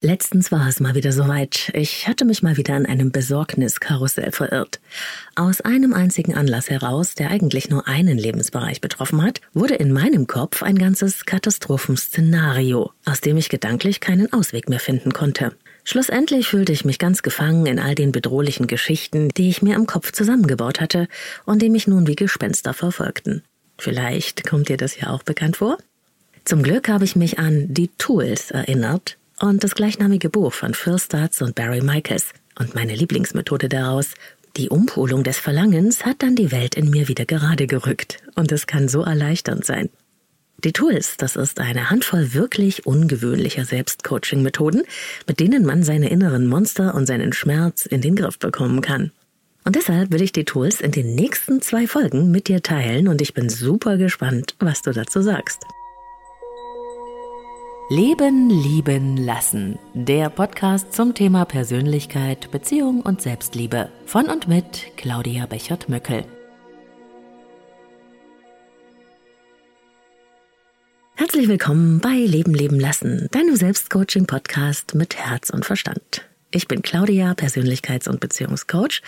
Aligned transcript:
Letztens 0.00 0.52
war 0.52 0.68
es 0.68 0.78
mal 0.78 0.94
wieder 0.94 1.10
soweit. 1.10 1.72
Ich 1.74 2.06
hatte 2.06 2.24
mich 2.24 2.40
mal 2.40 2.56
wieder 2.56 2.76
in 2.76 2.86
einem 2.86 3.10
Besorgniskarussell 3.10 4.30
verirrt. 4.30 4.78
Aus 5.34 5.60
einem 5.60 5.92
einzigen 5.92 6.36
Anlass 6.36 6.70
heraus, 6.70 7.16
der 7.16 7.32
eigentlich 7.32 7.68
nur 7.68 7.88
einen 7.88 8.16
Lebensbereich 8.16 8.80
betroffen 8.80 9.20
hat, 9.22 9.40
wurde 9.54 9.74
in 9.74 9.92
meinem 9.92 10.28
Kopf 10.28 10.62
ein 10.62 10.78
ganzes 10.78 11.26
Katastrophenszenario, 11.26 12.92
aus 13.06 13.20
dem 13.22 13.36
ich 13.38 13.48
gedanklich 13.48 13.98
keinen 13.98 14.32
Ausweg 14.32 14.68
mehr 14.68 14.78
finden 14.78 15.12
konnte. 15.12 15.56
Schlussendlich 15.82 16.46
fühlte 16.46 16.72
ich 16.72 16.84
mich 16.84 17.00
ganz 17.00 17.22
gefangen 17.22 17.66
in 17.66 17.80
all 17.80 17.96
den 17.96 18.12
bedrohlichen 18.12 18.68
Geschichten, 18.68 19.30
die 19.30 19.48
ich 19.48 19.62
mir 19.62 19.74
im 19.74 19.86
Kopf 19.86 20.12
zusammengebaut 20.12 20.80
hatte 20.80 21.08
und 21.44 21.60
die 21.60 21.70
mich 21.70 21.88
nun 21.88 22.06
wie 22.06 22.14
Gespenster 22.14 22.72
verfolgten. 22.72 23.42
Vielleicht 23.78 24.46
kommt 24.46 24.68
dir 24.68 24.76
das 24.76 24.96
ja 25.00 25.10
auch 25.10 25.24
bekannt 25.24 25.56
vor? 25.56 25.76
Zum 26.44 26.62
Glück 26.62 26.88
habe 26.88 27.04
ich 27.04 27.16
mich 27.16 27.40
an 27.40 27.74
die 27.74 27.90
Tools 27.98 28.52
erinnert, 28.52 29.17
und 29.40 29.64
das 29.64 29.74
gleichnamige 29.74 30.30
Buch 30.30 30.52
von 30.52 30.74
Phil 30.74 30.98
Stutz 30.98 31.40
und 31.40 31.54
Barry 31.54 31.80
Michaels. 31.80 32.32
Und 32.58 32.74
meine 32.74 32.94
Lieblingsmethode 32.94 33.68
daraus, 33.68 34.14
die 34.56 34.68
Umpolung 34.68 35.22
des 35.22 35.38
Verlangens, 35.38 36.04
hat 36.04 36.22
dann 36.22 36.34
die 36.34 36.50
Welt 36.50 36.74
in 36.74 36.90
mir 36.90 37.08
wieder 37.08 37.24
gerade 37.24 37.66
gerückt. 37.66 38.18
Und 38.34 38.50
es 38.52 38.66
kann 38.66 38.88
so 38.88 39.02
erleichternd 39.02 39.64
sein. 39.64 39.88
Die 40.64 40.72
Tools, 40.72 41.16
das 41.16 41.36
ist 41.36 41.60
eine 41.60 41.88
Handvoll 41.88 42.34
wirklich 42.34 42.84
ungewöhnlicher 42.84 43.64
Selbstcoaching-Methoden, 43.64 44.82
mit 45.28 45.38
denen 45.38 45.64
man 45.64 45.84
seine 45.84 46.10
inneren 46.10 46.48
Monster 46.48 46.96
und 46.96 47.06
seinen 47.06 47.32
Schmerz 47.32 47.86
in 47.86 48.00
den 48.00 48.16
Griff 48.16 48.40
bekommen 48.40 48.80
kann. 48.80 49.12
Und 49.64 49.76
deshalb 49.76 50.10
will 50.10 50.22
ich 50.22 50.32
die 50.32 50.44
Tools 50.44 50.80
in 50.80 50.90
den 50.90 51.14
nächsten 51.14 51.62
zwei 51.62 51.86
Folgen 51.86 52.32
mit 52.32 52.48
dir 52.48 52.62
teilen 52.62 53.06
und 53.06 53.20
ich 53.20 53.34
bin 53.34 53.48
super 53.48 53.98
gespannt, 53.98 54.56
was 54.58 54.82
du 54.82 54.92
dazu 54.92 55.22
sagst. 55.22 55.62
Leben, 57.90 58.50
lieben, 58.50 59.16
lassen. 59.16 59.78
Der 59.94 60.28
Podcast 60.28 60.92
zum 60.92 61.14
Thema 61.14 61.46
Persönlichkeit, 61.46 62.50
Beziehung 62.50 63.00
und 63.00 63.22
Selbstliebe. 63.22 63.88
Von 64.04 64.26
und 64.26 64.46
mit 64.46 64.88
Claudia 64.98 65.46
Bechert-Möckel. 65.46 66.26
Herzlich 71.14 71.48
willkommen 71.48 72.00
bei 72.00 72.12
Leben, 72.12 72.52
leben, 72.52 72.78
lassen, 72.78 73.26
deinem 73.30 73.56
Selbstcoaching-Podcast 73.56 74.94
mit 74.94 75.16
Herz 75.16 75.48
und 75.48 75.64
Verstand. 75.64 76.28
Ich 76.50 76.68
bin 76.68 76.82
Claudia, 76.82 77.32
Persönlichkeits- 77.32 78.08
und 78.08 78.20
Beziehungscoach 78.20 79.00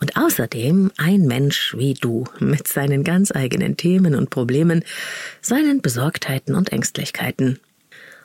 und 0.00 0.16
außerdem 0.16 0.92
ein 0.96 1.22
Mensch 1.22 1.74
wie 1.76 1.94
du 1.94 2.22
mit 2.38 2.68
seinen 2.68 3.02
ganz 3.02 3.34
eigenen 3.34 3.76
Themen 3.76 4.14
und 4.14 4.30
Problemen, 4.30 4.84
seinen 5.40 5.82
Besorgtheiten 5.82 6.54
und 6.54 6.70
Ängstlichkeiten 6.70 7.58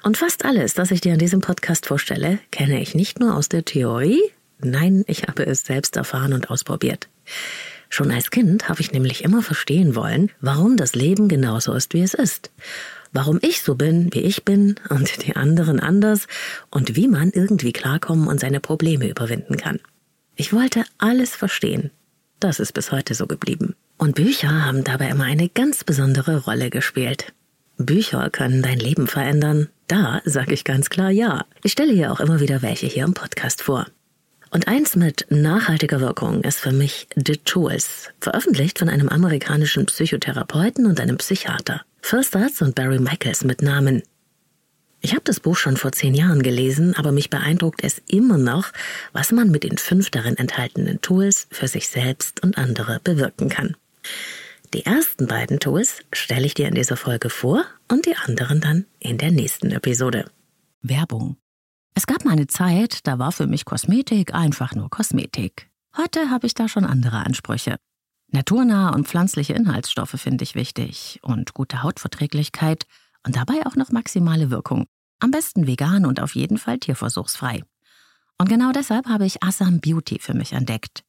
und 0.04 0.18
fast 0.18 0.46
alles, 0.46 0.74
das 0.74 0.92
ich 0.92 1.02
dir 1.02 1.14
in 1.14 1.20
diesem 1.20 1.42
Podcast 1.42 1.86
vorstelle, 1.86 2.40
kenne 2.52 2.82
ich 2.82 2.94
nicht 2.94 3.20
nur 3.20 3.36
aus 3.36 3.50
der 3.50 3.66
Theorie, 3.66 4.22
nein, 4.60 5.04
ich 5.08 5.24
habe 5.24 5.46
es 5.46 5.64
selbst 5.64 5.96
erfahren 5.98 6.34
und 6.34 6.50
ausprobiert. 6.50 7.10
Schon 7.90 8.12
als 8.12 8.32
Kind 8.32 8.70
habe 8.70 8.82
ich 8.82 8.92
nämlich 8.92 9.24
immer 9.24 9.42
verstehen 9.42 9.96
wollen, 9.96 10.32
warum 10.42 10.78
das 10.78 10.96
Leben 10.96 11.30
genauso 11.30 11.74
ist, 11.74 11.94
wie 11.94 12.02
es 12.02 12.14
ist. 12.14 12.52
Warum 13.12 13.38
ich 13.42 13.62
so 13.62 13.76
bin, 13.76 14.12
wie 14.14 14.22
ich 14.22 14.44
bin 14.44 14.76
und 14.90 15.26
die 15.26 15.36
anderen 15.36 15.80
anders 15.80 16.28
und 16.72 16.96
wie 16.96 17.08
man 17.08 17.30
irgendwie 17.30 17.72
klarkommen 17.72 18.28
und 18.28 18.40
seine 18.40 18.60
Probleme 18.60 19.08
überwinden 19.08 19.58
kann. 19.58 19.80
Ich 20.36 20.52
wollte 20.52 20.84
alles 20.98 21.36
verstehen. 21.36 21.92
Das 22.40 22.60
ist 22.60 22.74
bis 22.74 22.92
heute 22.92 23.14
so 23.14 23.28
geblieben. 23.28 23.76
Und 23.98 24.16
Bücher 24.16 24.66
haben 24.66 24.84
dabei 24.84 25.10
immer 25.10 25.26
eine 25.26 25.48
ganz 25.48 25.84
besondere 25.84 26.44
Rolle 26.44 26.72
gespielt. 26.72 27.32
Bücher 27.84 28.30
können 28.30 28.62
dein 28.62 28.80
Leben 28.80 29.08
verändern. 29.08 29.70
Da 29.88 30.22
sage 30.26 30.54
ich 30.54 30.64
ganz 30.64 30.90
klar 30.90 31.12
ja. 31.12 31.46
Ich 31.64 31.74
stelle 31.74 31.94
hier 31.94 32.12
auch 32.12 32.20
immer 32.20 32.40
wieder 32.40 32.62
welche 32.62 32.88
hier 32.88 33.04
im 33.04 33.14
Podcast 33.14 33.62
vor. 33.62 33.86
Und 34.50 34.68
eins 34.68 34.96
mit 34.96 35.26
nachhaltiger 35.30 36.00
Wirkung 36.00 36.44
ist 36.44 36.60
für 36.60 36.72
mich 36.72 37.08
The 37.16 37.38
Tools, 37.38 38.10
veröffentlicht 38.20 38.78
von 38.80 38.88
einem 38.88 39.10
amerikanischen 39.10 39.88
Psychotherapeuten 39.88 40.86
und 40.86 41.00
einem 41.00 41.18
Psychiater. 41.18 41.82
Phil 42.02 42.24
Stutz 42.24 42.62
und 42.62 42.76
Barry 42.76 43.00
Michaels 43.00 43.44
mit 43.44 43.62
Namen. 43.64 44.04
Ich 45.02 45.12
habe 45.12 45.24
das 45.26 45.40
Buch 45.40 45.58
schon 45.58 45.76
vor 45.76 45.92
zehn 45.92 46.14
Jahren 46.14 46.44
gelesen, 46.44 46.96
aber 46.96 47.12
mich 47.12 47.30
beeindruckt 47.30 47.84
es 47.84 48.02
immer 48.08 48.38
noch, 48.38 48.72
was 49.12 49.32
man 49.32 49.50
mit 49.50 49.64
den 49.64 49.78
fünf 49.78 50.12
darin 50.12 50.38
enthaltenen 50.38 51.02
Tools 51.02 51.48
für 51.52 51.68
sich 51.68 51.90
selbst 51.90 52.44
und 52.44 52.58
andere 52.58 53.02
bewirken 53.04 53.50
kann. 53.50 53.76
Die 54.74 54.88
ersten 54.88 55.28
beiden 55.28 55.60
Tools 55.60 56.00
stelle 56.12 56.48
ich 56.48 56.56
dir 56.56 56.68
in 56.68 56.74
dieser 56.74 56.98
Folge 56.98 57.30
vor 57.30 57.64
und 57.92 58.08
die 58.08 58.16
anderen 58.16 58.60
dann 58.60 58.88
in 58.98 59.20
der 59.20 59.30
nächsten 59.30 59.70
Episode. 59.70 60.32
Werbung. 60.82 61.38
Es 61.94 62.08
gab 62.08 62.26
mal 62.26 62.32
eine 62.32 62.48
Zeit, 62.48 63.06
da 63.06 63.20
war 63.20 63.32
für 63.32 63.46
mich 63.46 63.66
Kosmetik 63.66 64.34
einfach 64.34 64.74
nur 64.74 64.90
Kosmetik. 64.90 65.70
Heute 65.96 66.32
habe 66.32 66.48
ich 66.48 66.56
da 66.56 66.68
schon 66.68 66.86
andere 66.86 67.18
Ansprüche. 67.18 67.76
Naturnahe 68.32 68.96
und 68.96 69.08
pflanzliche 69.08 69.54
Inhaltsstoffe 69.54 70.20
finde 70.20 70.44
ich 70.44 70.56
wichtig 70.56 71.20
und 71.22 71.54
gute 71.54 71.84
Hautverträglichkeit 71.84 72.88
und 73.28 73.36
dabei 73.36 73.68
auch 73.68 73.76
noch 73.76 73.92
maximale 73.92 74.50
Wirkung. 74.50 74.88
Am 75.20 75.30
besten 75.30 75.68
vegan 75.68 76.08
und 76.08 76.20
auf 76.20 76.34
jeden 76.34 76.58
Fall 76.58 76.80
tierversuchsfrei. 76.80 77.62
Und 78.40 78.50
genau 78.50 78.72
deshalb 78.72 79.06
habe 79.06 79.28
ich 79.28 79.44
Assam 79.44 79.82
Beauty 79.82 80.18
für 80.20 80.34
mich 80.34 80.54
entdeckt. 80.54 81.04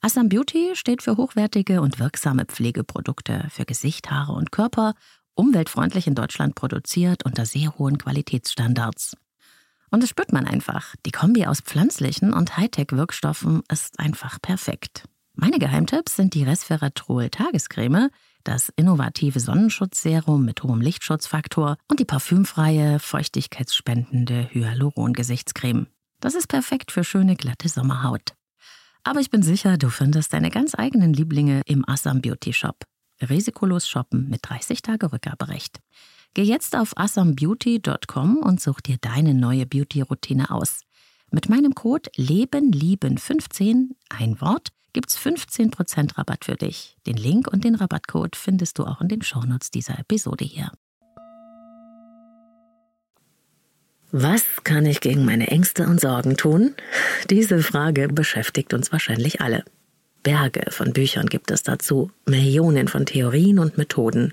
Assam 0.00 0.28
Beauty 0.28 0.70
steht 0.74 1.02
für 1.02 1.16
hochwertige 1.16 1.80
und 1.80 1.98
wirksame 1.98 2.44
Pflegeprodukte 2.44 3.48
für 3.50 3.64
Gesicht, 3.64 4.10
Haare 4.10 4.32
und 4.32 4.52
Körper, 4.52 4.94
umweltfreundlich 5.34 6.06
in 6.06 6.14
Deutschland 6.14 6.54
produziert 6.54 7.24
unter 7.24 7.44
sehr 7.44 7.76
hohen 7.78 7.98
Qualitätsstandards. 7.98 9.16
Und 9.90 10.02
das 10.02 10.10
spürt 10.10 10.32
man 10.32 10.46
einfach. 10.46 10.94
Die 11.04 11.10
Kombi 11.10 11.46
aus 11.46 11.60
pflanzlichen 11.60 12.32
und 12.32 12.56
Hightech-Wirkstoffen 12.56 13.62
ist 13.72 13.98
einfach 13.98 14.40
perfekt. 14.40 15.04
Meine 15.34 15.58
Geheimtipps 15.58 16.14
sind 16.14 16.34
die 16.34 16.44
Resveratrol 16.44 17.28
Tagescreme, 17.30 18.10
das 18.44 18.70
innovative 18.76 19.40
Sonnenschutzserum 19.40 20.44
mit 20.44 20.62
hohem 20.62 20.80
Lichtschutzfaktor 20.80 21.76
und 21.88 21.98
die 21.98 22.04
parfümfreie, 22.04 23.00
feuchtigkeitsspendende 23.00 24.48
Hyaluron-Gesichtscreme. 24.52 25.88
Das 26.20 26.36
ist 26.36 26.46
perfekt 26.46 26.92
für 26.92 27.02
schöne, 27.02 27.34
glatte 27.34 27.68
Sommerhaut. 27.68 28.37
Aber 29.08 29.20
ich 29.20 29.30
bin 29.30 29.42
sicher, 29.42 29.78
du 29.78 29.88
findest 29.88 30.34
deine 30.34 30.50
ganz 30.50 30.74
eigenen 30.74 31.14
Lieblinge 31.14 31.62
im 31.64 31.82
Assam 31.88 32.20
Beauty 32.20 32.52
Shop. 32.52 32.84
Risikolos 33.22 33.88
shoppen 33.88 34.28
mit 34.28 34.40
30 34.42 34.82
Tage 34.82 35.10
Rückgaberecht. 35.10 35.80
Geh 36.34 36.42
jetzt 36.42 36.76
auf 36.76 36.94
assambeauty.com 36.94 38.36
und 38.36 38.60
such 38.60 38.82
dir 38.82 38.98
deine 39.00 39.32
neue 39.32 39.64
Beauty-Routine 39.64 40.50
aus. 40.50 40.82
Mit 41.30 41.48
meinem 41.48 41.74
Code 41.74 42.10
LebenLieben15, 42.18 43.92
ein 44.10 44.38
Wort, 44.42 44.72
gibt's 44.92 45.18
15% 45.18 46.18
Rabatt 46.18 46.44
für 46.44 46.56
dich. 46.56 46.98
Den 47.06 47.16
Link 47.16 47.48
und 47.50 47.64
den 47.64 47.76
Rabattcode 47.76 48.36
findest 48.36 48.78
du 48.78 48.84
auch 48.84 49.00
in 49.00 49.08
den 49.08 49.22
Shownotes 49.22 49.70
dieser 49.70 49.98
Episode 49.98 50.44
hier. 50.44 50.70
Was 54.10 54.42
kann 54.64 54.86
ich 54.86 55.00
gegen 55.00 55.26
meine 55.26 55.48
Ängste 55.48 55.86
und 55.86 56.00
Sorgen 56.00 56.36
tun? 56.38 56.74
Diese 57.28 57.62
Frage 57.62 58.08
beschäftigt 58.08 58.72
uns 58.72 58.90
wahrscheinlich 58.90 59.42
alle. 59.42 59.64
Berge 60.22 60.70
von 60.70 60.94
Büchern 60.94 61.26
gibt 61.26 61.50
es 61.50 61.62
dazu, 61.62 62.10
Millionen 62.26 62.88
von 62.88 63.04
Theorien 63.04 63.58
und 63.58 63.76
Methoden. 63.76 64.32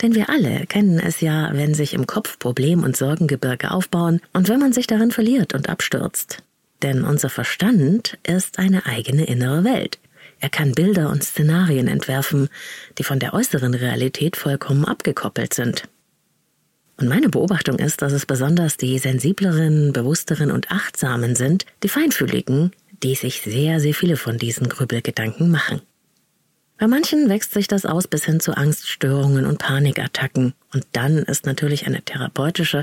Denn 0.00 0.14
wir 0.14 0.30
alle 0.30 0.64
kennen 0.66 1.00
es 1.00 1.20
ja, 1.20 1.50
wenn 1.52 1.74
sich 1.74 1.92
im 1.92 2.06
Kopf 2.06 2.38
Problem- 2.38 2.84
und 2.84 2.96
Sorgengebirge 2.96 3.72
aufbauen 3.72 4.20
und 4.32 4.48
wenn 4.48 4.60
man 4.60 4.72
sich 4.72 4.86
darin 4.86 5.10
verliert 5.10 5.54
und 5.54 5.68
abstürzt. 5.68 6.38
Denn 6.82 7.04
unser 7.04 7.28
Verstand 7.28 8.16
ist 8.22 8.58
eine 8.58 8.86
eigene 8.86 9.24
innere 9.24 9.64
Welt. 9.64 9.98
Er 10.38 10.48
kann 10.48 10.72
Bilder 10.72 11.10
und 11.10 11.24
Szenarien 11.24 11.88
entwerfen, 11.88 12.48
die 12.96 13.04
von 13.04 13.18
der 13.18 13.34
äußeren 13.34 13.74
Realität 13.74 14.36
vollkommen 14.36 14.84
abgekoppelt 14.84 15.52
sind. 15.52 15.88
Und 17.00 17.08
meine 17.08 17.30
Beobachtung 17.30 17.78
ist, 17.78 18.02
dass 18.02 18.12
es 18.12 18.26
besonders 18.26 18.76
die 18.76 18.98
sensibleren, 18.98 19.92
bewussteren 19.94 20.50
und 20.50 20.70
achtsamen 20.70 21.34
sind, 21.34 21.64
die 21.82 21.88
feinfühligen, 21.88 22.72
die 23.02 23.14
sich 23.14 23.40
sehr, 23.40 23.80
sehr 23.80 23.94
viele 23.94 24.16
von 24.16 24.36
diesen 24.36 24.68
Grübelgedanken 24.68 25.50
machen. 25.50 25.80
Bei 26.76 26.86
manchen 26.86 27.28
wächst 27.28 27.52
sich 27.52 27.68
das 27.68 27.84
aus 27.84 28.06
bis 28.06 28.24
hin 28.24 28.40
zu 28.40 28.56
Angststörungen 28.56 29.46
und 29.46 29.58
Panikattacken. 29.58 30.54
Und 30.72 30.86
dann 30.92 31.18
ist 31.18 31.46
natürlich 31.46 31.86
eine 31.86 32.02
therapeutische 32.02 32.82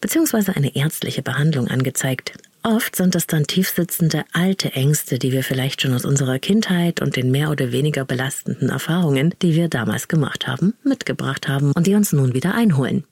bzw. 0.00 0.52
eine 0.54 0.74
ärztliche 0.74 1.22
Behandlung 1.22 1.68
angezeigt. 1.68 2.32
Oft 2.64 2.96
sind 2.96 3.14
es 3.14 3.28
dann 3.28 3.46
tiefsitzende 3.46 4.24
alte 4.32 4.72
Ängste, 4.72 5.20
die 5.20 5.30
wir 5.30 5.44
vielleicht 5.44 5.82
schon 5.82 5.94
aus 5.94 6.04
unserer 6.04 6.40
Kindheit 6.40 7.00
und 7.00 7.14
den 7.14 7.30
mehr 7.30 7.50
oder 7.50 7.70
weniger 7.70 8.04
belastenden 8.04 8.68
Erfahrungen, 8.68 9.34
die 9.42 9.54
wir 9.54 9.68
damals 9.68 10.08
gemacht 10.08 10.48
haben, 10.48 10.74
mitgebracht 10.82 11.46
haben 11.46 11.70
und 11.72 11.86
die 11.86 11.94
uns 11.94 12.12
nun 12.12 12.34
wieder 12.34 12.54
einholen. 12.54 13.04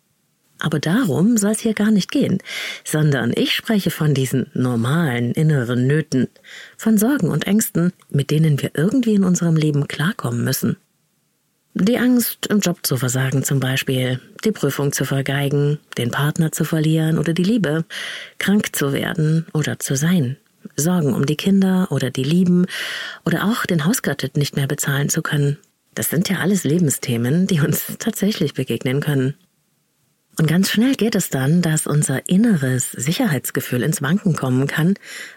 Aber 0.58 0.78
darum 0.78 1.36
soll 1.36 1.52
es 1.52 1.60
hier 1.60 1.74
gar 1.74 1.90
nicht 1.90 2.10
gehen, 2.10 2.38
sondern 2.84 3.32
ich 3.34 3.54
spreche 3.54 3.90
von 3.90 4.14
diesen 4.14 4.50
normalen 4.54 5.32
inneren 5.32 5.86
Nöten, 5.86 6.28
von 6.76 6.96
Sorgen 6.96 7.28
und 7.28 7.46
Ängsten, 7.46 7.92
mit 8.10 8.30
denen 8.30 8.62
wir 8.62 8.70
irgendwie 8.74 9.14
in 9.14 9.24
unserem 9.24 9.56
Leben 9.56 9.88
klarkommen 9.88 10.44
müssen. 10.44 10.76
Die 11.76 11.98
Angst, 11.98 12.46
im 12.46 12.60
Job 12.60 12.86
zu 12.86 12.96
versagen 12.96 13.42
zum 13.42 13.58
Beispiel, 13.58 14.20
die 14.44 14.52
Prüfung 14.52 14.92
zu 14.92 15.04
vergeigen, 15.04 15.80
den 15.98 16.12
Partner 16.12 16.52
zu 16.52 16.64
verlieren 16.64 17.18
oder 17.18 17.32
die 17.32 17.42
Liebe, 17.42 17.84
krank 18.38 18.76
zu 18.76 18.92
werden 18.92 19.46
oder 19.52 19.80
zu 19.80 19.96
sein, 19.96 20.36
Sorgen 20.76 21.14
um 21.14 21.26
die 21.26 21.36
Kinder 21.36 21.88
oder 21.90 22.10
die 22.10 22.22
Lieben 22.22 22.66
oder 23.24 23.44
auch 23.44 23.66
den 23.66 23.84
Hauskredit 23.84 24.36
nicht 24.36 24.54
mehr 24.54 24.68
bezahlen 24.68 25.08
zu 25.08 25.20
können. 25.20 25.58
Das 25.94 26.10
sind 26.10 26.28
ja 26.28 26.38
alles 26.38 26.62
Lebensthemen, 26.62 27.48
die 27.48 27.60
uns 27.60 27.84
tatsächlich 27.98 28.54
begegnen 28.54 29.00
können. 29.00 29.34
Und 30.36 30.48
ganz 30.48 30.70
schnell 30.70 30.94
geht 30.94 31.14
es 31.14 31.30
dann, 31.30 31.62
dass 31.62 31.86
unser 31.86 32.28
inneres 32.28 32.90
Sicherheitsgefühl 32.90 33.82
ins 33.82 34.02
Wanken 34.02 34.34
kommen 34.34 34.66
kann, 34.66 34.94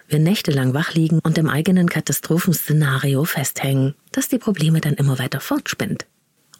wir 0.07 0.19
nächtelang 0.19 0.73
wach 0.73 0.93
liegen 0.93 1.19
und 1.19 1.37
im 1.37 1.49
eigenen 1.49 1.87
Katastrophenszenario 1.87 3.23
festhängen, 3.25 3.93
das 4.11 4.27
die 4.27 4.39
Probleme 4.39 4.81
dann 4.81 4.95
immer 4.95 5.19
weiter 5.19 5.39
fortspinnt. 5.39 6.07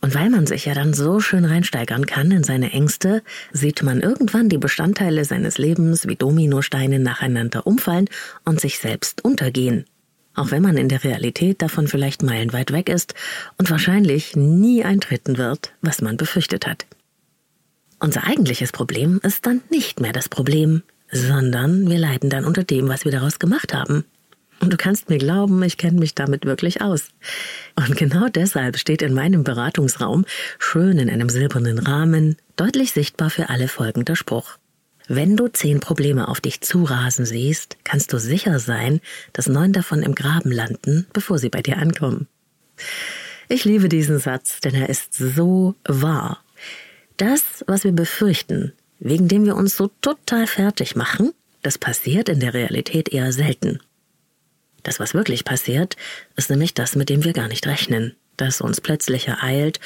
Und 0.02 0.14
weil 0.14 0.30
man 0.30 0.46
sich 0.46 0.66
ja 0.66 0.76
dann 0.76 0.94
so 0.94 1.20
schön 1.20 1.46
reinsteigern 1.46 2.06
kann 2.06 2.30
in 2.30 2.44
seine 2.44 2.72
Ängste, 2.72 3.24
sieht 3.52 3.82
man 3.82 4.02
irgendwann 4.02 4.50
die 4.50 4.60
Bestandteile 4.60 5.26
seines 5.26 5.58
Lebens 5.58 6.08
wie 6.08 6.16
Dominosteine 6.16 7.00
nacheinander 7.00 7.66
umfallen 7.66 8.08
und 8.46 8.62
sich 8.62 8.78
selbst 8.78 9.26
untergehen. 9.26 9.86
Auch 10.36 10.52
wenn 10.52 10.62
man 10.62 10.78
in 10.78 10.88
der 10.88 11.04
Realität 11.04 11.64
davon 11.64 11.88
vielleicht 11.88 12.22
meilenweit 12.22 12.72
weg 12.72 12.90
ist 12.90 13.16
und 13.58 13.72
wahrscheinlich 13.72 14.36
nie 14.36 14.84
eintreten 14.84 15.40
wird, 15.40 15.74
was 15.82 16.04
man 16.04 16.16
befürchtet 16.16 16.68
hat. 16.68 16.86
Unser 18.00 18.26
eigentliches 18.26 18.72
Problem 18.72 19.20
ist 19.24 19.46
dann 19.46 19.62
nicht 19.70 20.00
mehr 20.00 20.14
das 20.14 20.30
Problem, 20.30 20.84
sondern 21.12 21.90
wir 21.90 21.98
leiden 21.98 22.30
dann 22.30 22.46
unter 22.46 22.64
dem, 22.64 22.88
was 22.88 23.06
wir 23.06 23.12
daraus 23.12 23.40
gemacht 23.40 23.74
haben. 23.74 24.06
Und 24.60 24.74
du 24.74 24.78
kannst 24.78 25.10
mir 25.10 25.18
glauben, 25.18 25.62
ich 25.64 25.78
kenne 25.78 26.00
mich 26.00 26.16
damit 26.16 26.46
wirklich 26.46 26.82
aus. 26.82 27.10
Und 27.76 27.96
genau 27.96 28.28
deshalb 28.28 28.78
steht 28.78 29.02
in 29.02 29.14
meinem 29.14 29.44
Beratungsraum, 29.44 30.26
schön 30.58 30.98
in 30.98 31.10
einem 31.10 31.30
silbernen 31.30 31.80
Rahmen, 31.80 32.38
deutlich 32.56 32.92
sichtbar 32.92 33.30
für 33.30 33.50
alle 33.50 33.68
folgender 33.68 34.16
Spruch. 34.16 34.58
Wenn 35.08 35.38
du 35.38 35.48
zehn 35.48 35.80
Probleme 35.80 36.28
auf 36.28 36.42
dich 36.42 36.62
zurasen 36.62 37.26
siehst, 37.26 37.78
kannst 37.84 38.12
du 38.12 38.20
sicher 38.20 38.60
sein, 38.60 39.00
dass 39.32 39.48
neun 39.48 39.74
davon 39.74 40.04
im 40.04 40.16
Graben 40.16 40.52
landen, 40.52 41.08
bevor 41.14 41.38
sie 41.38 41.50
bei 41.50 41.62
dir 41.62 41.78
ankommen. 41.78 42.28
Ich 43.48 43.64
liebe 43.64 43.88
diesen 43.88 44.20
Satz, 44.20 44.60
denn 44.60 44.76
er 44.76 44.90
ist 44.90 45.14
so 45.14 45.76
wahr. 45.88 46.44
Das, 47.18 47.66
was 47.66 47.84
wir 47.84 47.94
befürchten, 47.94 48.74
wegen 49.00 49.28
dem 49.28 49.44
wir 49.44 49.56
uns 49.56 49.76
so 49.76 49.90
total 50.02 50.46
fertig 50.46 50.96
machen, 50.96 51.34
das 51.64 51.80
passiert 51.80 52.30
in 52.30 52.40
der 52.40 52.54
Realität 52.54 53.10
eher 53.10 53.32
selten. 53.32 53.80
Das, 54.84 55.00
was 55.00 55.16
wirklich 55.16 55.44
passiert, 55.44 55.96
ist 56.36 56.52
nämlich 56.52 56.76
das, 56.76 56.96
mit 56.96 57.10
dem 57.10 57.24
wir 57.24 57.34
gar 57.34 57.48
nicht 57.48 57.66
rechnen, 57.66 58.16
das 58.38 58.62
uns 58.62 58.82
plötzlich 58.82 59.28
ereilt 59.28 59.80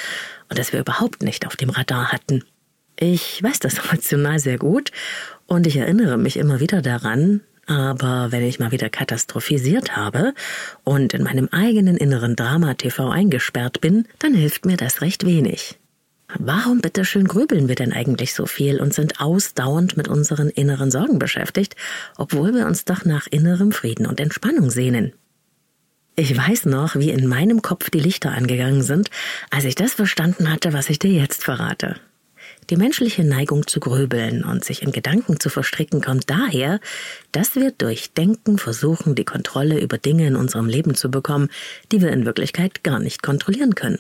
und 0.50 0.60
das 0.60 0.74
wir 0.74 0.82
überhaupt 0.82 1.24
nicht 1.24 1.48
auf 1.48 1.56
dem 1.56 1.70
Radar 1.70 2.12
hatten. 2.12 2.44
Ich 3.00 3.42
weiß 3.42 3.60
das 3.60 3.78
emotional 3.86 4.40
sehr 4.40 4.58
gut 4.58 4.92
und 5.48 5.66
ich 5.66 5.78
erinnere 5.78 6.18
mich 6.18 6.36
immer 6.36 6.60
wieder 6.60 6.82
daran, 6.82 7.42
aber 7.66 8.34
wenn 8.34 8.44
ich 8.44 8.60
mal 8.60 8.74
wieder 8.74 8.90
katastrophisiert 8.90 9.96
habe 9.96 10.34
und 10.84 11.14
in 11.14 11.24
meinem 11.24 11.48
eigenen 11.52 11.96
inneren 11.96 12.36
Drama-TV 12.36 13.10
eingesperrt 13.10 13.80
bin, 13.80 14.06
dann 14.20 14.34
hilft 14.34 14.66
mir 14.66 14.76
das 14.76 15.00
recht 15.00 15.26
wenig. 15.26 15.81
Warum 16.40 16.80
bitteschön 16.80 17.28
grübeln 17.28 17.68
wir 17.68 17.76
denn 17.76 17.94
eigentlich 17.94 18.34
so 18.34 18.46
viel 18.46 18.80
und 18.80 18.94
sind 18.94 19.20
ausdauernd 19.20 19.98
mit 19.98 20.08
unseren 20.08 20.50
inneren 20.50 20.92
Sorgen 20.92 21.20
beschäftigt, 21.20 21.76
obwohl 22.18 22.54
wir 22.54 22.66
uns 22.66 22.86
doch 22.86 23.06
nach 23.06 23.28
innerem 23.28 23.72
Frieden 23.72 24.06
und 24.06 24.20
Entspannung 24.20 24.70
sehnen? 24.70 25.14
Ich 26.16 26.36
weiß 26.36 26.66
noch, 26.66 26.96
wie 26.96 27.10
in 27.10 27.28
meinem 27.28 27.62
Kopf 27.62 27.90
die 27.90 28.00
Lichter 28.00 28.32
angegangen 28.32 28.84
sind, 28.84 29.10
als 29.50 29.64
ich 29.66 29.76
das 29.76 29.94
verstanden 29.94 30.52
hatte, 30.52 30.74
was 30.74 30.90
ich 30.90 31.00
dir 31.00 31.12
jetzt 31.12 31.44
verrate. 31.44 31.96
Die 32.70 32.78
menschliche 32.78 33.24
Neigung 33.24 33.68
zu 33.68 33.80
grübeln 33.80 34.44
und 34.44 34.64
sich 34.64 34.82
in 34.82 34.92
Gedanken 34.92 35.40
zu 35.40 35.50
verstricken 35.50 36.02
kommt 36.02 36.30
daher, 36.30 36.80
dass 37.32 37.56
wir 37.56 37.72
durch 37.72 38.14
Denken 38.14 38.58
versuchen, 38.58 39.16
die 39.16 39.26
Kontrolle 39.26 39.80
über 39.80 39.98
Dinge 39.98 40.28
in 40.28 40.36
unserem 40.36 40.68
Leben 40.68 40.96
zu 40.96 41.10
bekommen, 41.10 41.50
die 41.92 42.02
wir 42.02 42.12
in 42.12 42.26
Wirklichkeit 42.26 42.84
gar 42.84 43.00
nicht 43.00 43.24
kontrollieren 43.24 43.76
können. 43.76 44.00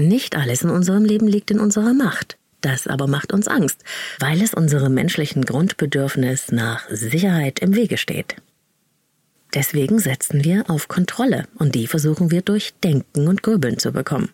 Nicht 0.00 0.36
alles 0.36 0.62
in 0.62 0.70
unserem 0.70 1.04
Leben 1.04 1.26
liegt 1.26 1.50
in 1.50 1.58
unserer 1.58 1.92
Macht. 1.92 2.38
Das 2.60 2.86
aber 2.86 3.08
macht 3.08 3.32
uns 3.32 3.48
Angst, 3.48 3.82
weil 4.20 4.40
es 4.42 4.54
unserem 4.54 4.94
menschlichen 4.94 5.44
Grundbedürfnis 5.44 6.52
nach 6.52 6.88
Sicherheit 6.88 7.58
im 7.58 7.74
Wege 7.74 7.98
steht. 7.98 8.36
Deswegen 9.54 9.98
setzen 9.98 10.44
wir 10.44 10.70
auf 10.70 10.86
Kontrolle 10.86 11.48
und 11.56 11.74
die 11.74 11.86
versuchen 11.86 12.30
wir 12.30 12.42
durch 12.42 12.74
Denken 12.84 13.26
und 13.26 13.42
Grübeln 13.42 13.78
zu 13.78 13.92
bekommen. 13.92 14.30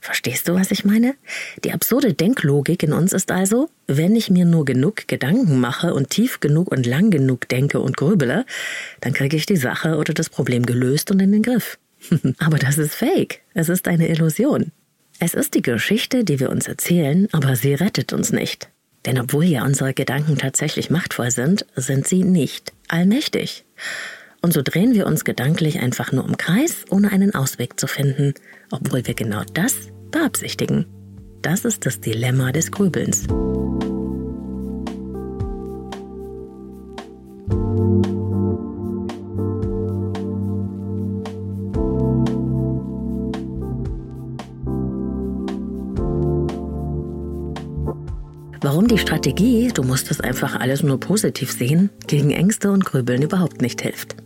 Verstehst 0.00 0.48
du, 0.48 0.54
was 0.54 0.70
ich 0.70 0.84
meine? 0.84 1.14
Die 1.64 1.72
absurde 1.72 2.12
Denklogik 2.12 2.82
in 2.82 2.92
uns 2.92 3.12
ist 3.12 3.30
also, 3.30 3.70
wenn 3.86 4.16
ich 4.16 4.30
mir 4.30 4.44
nur 4.44 4.64
genug 4.64 5.08
Gedanken 5.08 5.60
mache 5.60 5.94
und 5.94 6.10
tief 6.10 6.40
genug 6.40 6.70
und 6.70 6.86
lang 6.86 7.10
genug 7.10 7.48
denke 7.48 7.80
und 7.80 7.96
grübele, 7.96 8.44
dann 9.00 9.12
kriege 9.12 9.36
ich 9.36 9.46
die 9.46 9.56
Sache 9.56 9.96
oder 9.96 10.12
das 10.12 10.28
Problem 10.28 10.66
gelöst 10.66 11.10
und 11.10 11.20
in 11.20 11.32
den 11.32 11.42
Griff. 11.42 11.78
Aber 12.38 12.58
das 12.58 12.78
ist 12.78 12.94
fake. 12.94 13.40
Es 13.54 13.68
ist 13.68 13.88
eine 13.88 14.08
Illusion. 14.08 14.72
Es 15.20 15.34
ist 15.34 15.54
die 15.54 15.62
Geschichte, 15.62 16.24
die 16.24 16.40
wir 16.40 16.50
uns 16.50 16.66
erzählen, 16.66 17.28
aber 17.32 17.56
sie 17.56 17.74
rettet 17.74 18.12
uns 18.12 18.32
nicht. 18.32 18.68
Denn 19.06 19.18
obwohl 19.18 19.44
ja 19.44 19.64
unsere 19.64 19.94
Gedanken 19.94 20.38
tatsächlich 20.38 20.90
machtvoll 20.90 21.30
sind, 21.30 21.66
sind 21.76 22.06
sie 22.06 22.24
nicht 22.24 22.72
allmächtig. 22.88 23.64
Und 24.40 24.52
so 24.52 24.62
drehen 24.62 24.94
wir 24.94 25.06
uns 25.06 25.24
gedanklich 25.24 25.80
einfach 25.80 26.12
nur 26.12 26.26
im 26.26 26.36
Kreis, 26.36 26.84
ohne 26.90 27.12
einen 27.12 27.34
Ausweg 27.34 27.78
zu 27.78 27.86
finden, 27.86 28.34
obwohl 28.70 29.06
wir 29.06 29.14
genau 29.14 29.42
das 29.54 29.74
beabsichtigen. 30.10 30.86
Das 31.42 31.64
ist 31.64 31.86
das 31.86 32.00
Dilemma 32.00 32.52
des 32.52 32.70
Grübelns. 32.70 33.26
Warum 48.64 48.88
die 48.88 48.96
Strategie, 48.96 49.70
du 49.74 49.82
musst 49.82 50.10
es 50.10 50.22
einfach 50.22 50.58
alles 50.58 50.82
nur 50.82 50.98
positiv 50.98 51.52
sehen, 51.52 51.90
gegen 52.06 52.30
Ängste 52.30 52.70
und 52.70 52.86
Grübeln 52.86 53.20
überhaupt 53.20 53.60
nicht 53.60 53.82
hilft. 53.82 54.16